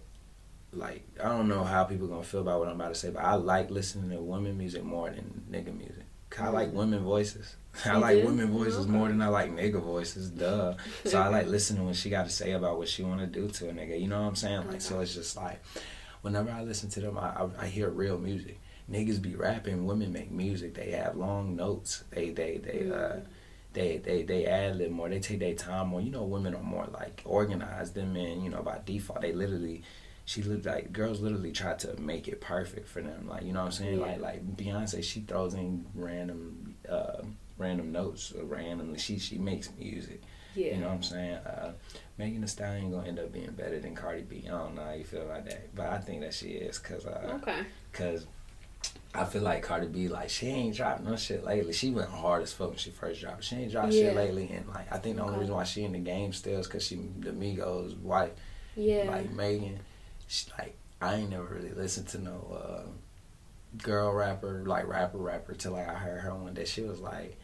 [0.74, 3.24] like I don't know how people gonna feel about what I'm about to say but
[3.24, 6.01] I like listening to women music more than nigga music
[6.40, 6.74] I like Mm.
[6.74, 7.56] women voices
[7.86, 8.26] I You like do?
[8.26, 8.90] women voices Okay.
[8.92, 10.30] more than I like nigga voices.
[10.30, 10.76] Duh.
[11.06, 13.48] So I like listening when she got to say about what she want to do
[13.48, 14.00] to a nigga.
[14.00, 14.68] You know what I'm saying?
[14.68, 15.62] Like so, it's just like
[16.22, 18.60] whenever I listen to them, I, I I hear real music.
[18.92, 19.86] Niggas be rapping.
[19.86, 20.74] Women make music.
[20.74, 22.04] They have long notes.
[22.12, 23.26] They they they uh Mm.
[23.74, 25.08] they they they ad lib more.
[25.08, 26.02] They take their time more.
[26.02, 28.42] You know, women are more like organized than men.
[28.42, 29.84] You know, by default, they literally.
[30.26, 33.28] She lived like girls literally try to make it perfect for them.
[33.28, 34.00] Like you know what I'm saying?
[34.00, 34.06] Yeah.
[34.06, 37.22] Like like Beyonce, she throws in random uh,
[37.58, 39.00] random notes randomly.
[39.00, 40.22] She she makes music.
[40.56, 40.76] Yeah.
[40.76, 41.34] You know what I'm saying?
[41.36, 41.74] Uh,
[42.18, 44.44] Megan Thee Stallion gonna end up being better than Cardi B.
[44.48, 47.06] I don't know how you feel about that, but I think that she is because
[47.06, 47.62] uh, Okay.
[47.94, 48.26] cause
[49.14, 51.74] I feel like Cardi B like she ain't dropped no shit lately.
[51.74, 53.44] She went hard as fuck when she first dropped.
[53.44, 54.00] She ain't dropped Yeah.
[54.08, 55.42] shit lately, and like I think the only Okay.
[55.42, 58.32] reason why she in the game still is cause she the Migos wife
[58.76, 59.06] Yeah.
[59.08, 59.80] like Megan.
[60.34, 62.90] She, like I ain't never really listened to no uh,
[63.84, 66.66] girl rapper like rapper rapper till like I heard her one day.
[66.66, 67.38] She was like.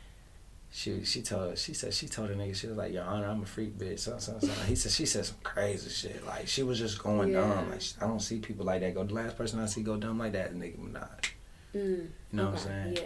[0.70, 3.42] She she told she said she told a nigga she was like your honor I'm
[3.42, 6.62] a freak bitch so so so he said she said some crazy shit like she
[6.62, 7.40] was just going Yeah.
[7.40, 9.96] dumb like I don't see people like that go the last person I see go
[9.96, 11.32] dumb like that Nicki Minaj
[11.74, 11.80] Mm.
[12.02, 13.02] you know what I'm saying Yeah.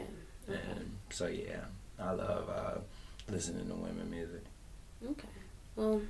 [0.56, 0.60] Okay.
[0.76, 1.66] and so yeah
[2.00, 2.80] I love uh,
[3.32, 4.44] listening to women music
[5.08, 5.28] Okay.
[5.76, 6.02] Well,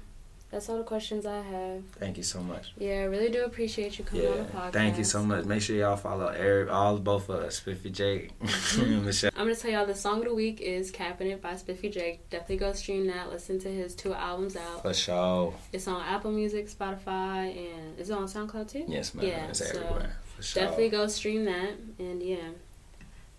[0.52, 1.84] that's all the questions I have.
[1.94, 4.74] thank you so much Yeah, I really do appreciate you coming on the podcast.
[4.74, 8.38] thank you so much make sure y'all follow Eric all both of us Spiffy Jake
[8.42, 9.06] Mm-hmm.
[9.06, 11.90] Michelle I'm gonna tell y'all the song of the week is "Capping It" by Spiffy
[11.90, 12.30] Jake.
[12.30, 13.30] Definitely go stream that.
[13.30, 14.82] Listen to his two albums out.
[14.82, 18.86] for sure It's on Apple Music, Spotify, and is it on SoundCloud too?
[18.88, 21.72] yes man Yeah, it's so everywhere for sure Definitely go stream that.
[22.00, 22.50] And yeah,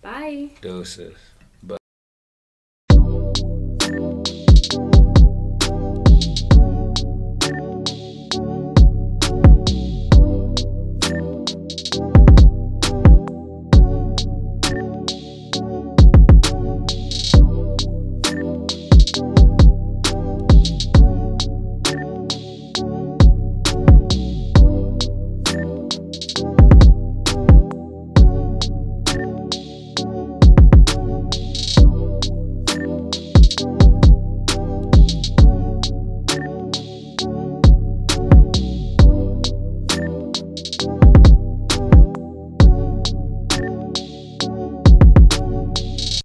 [0.01, 0.49] bye.
[0.61, 1.15] deuces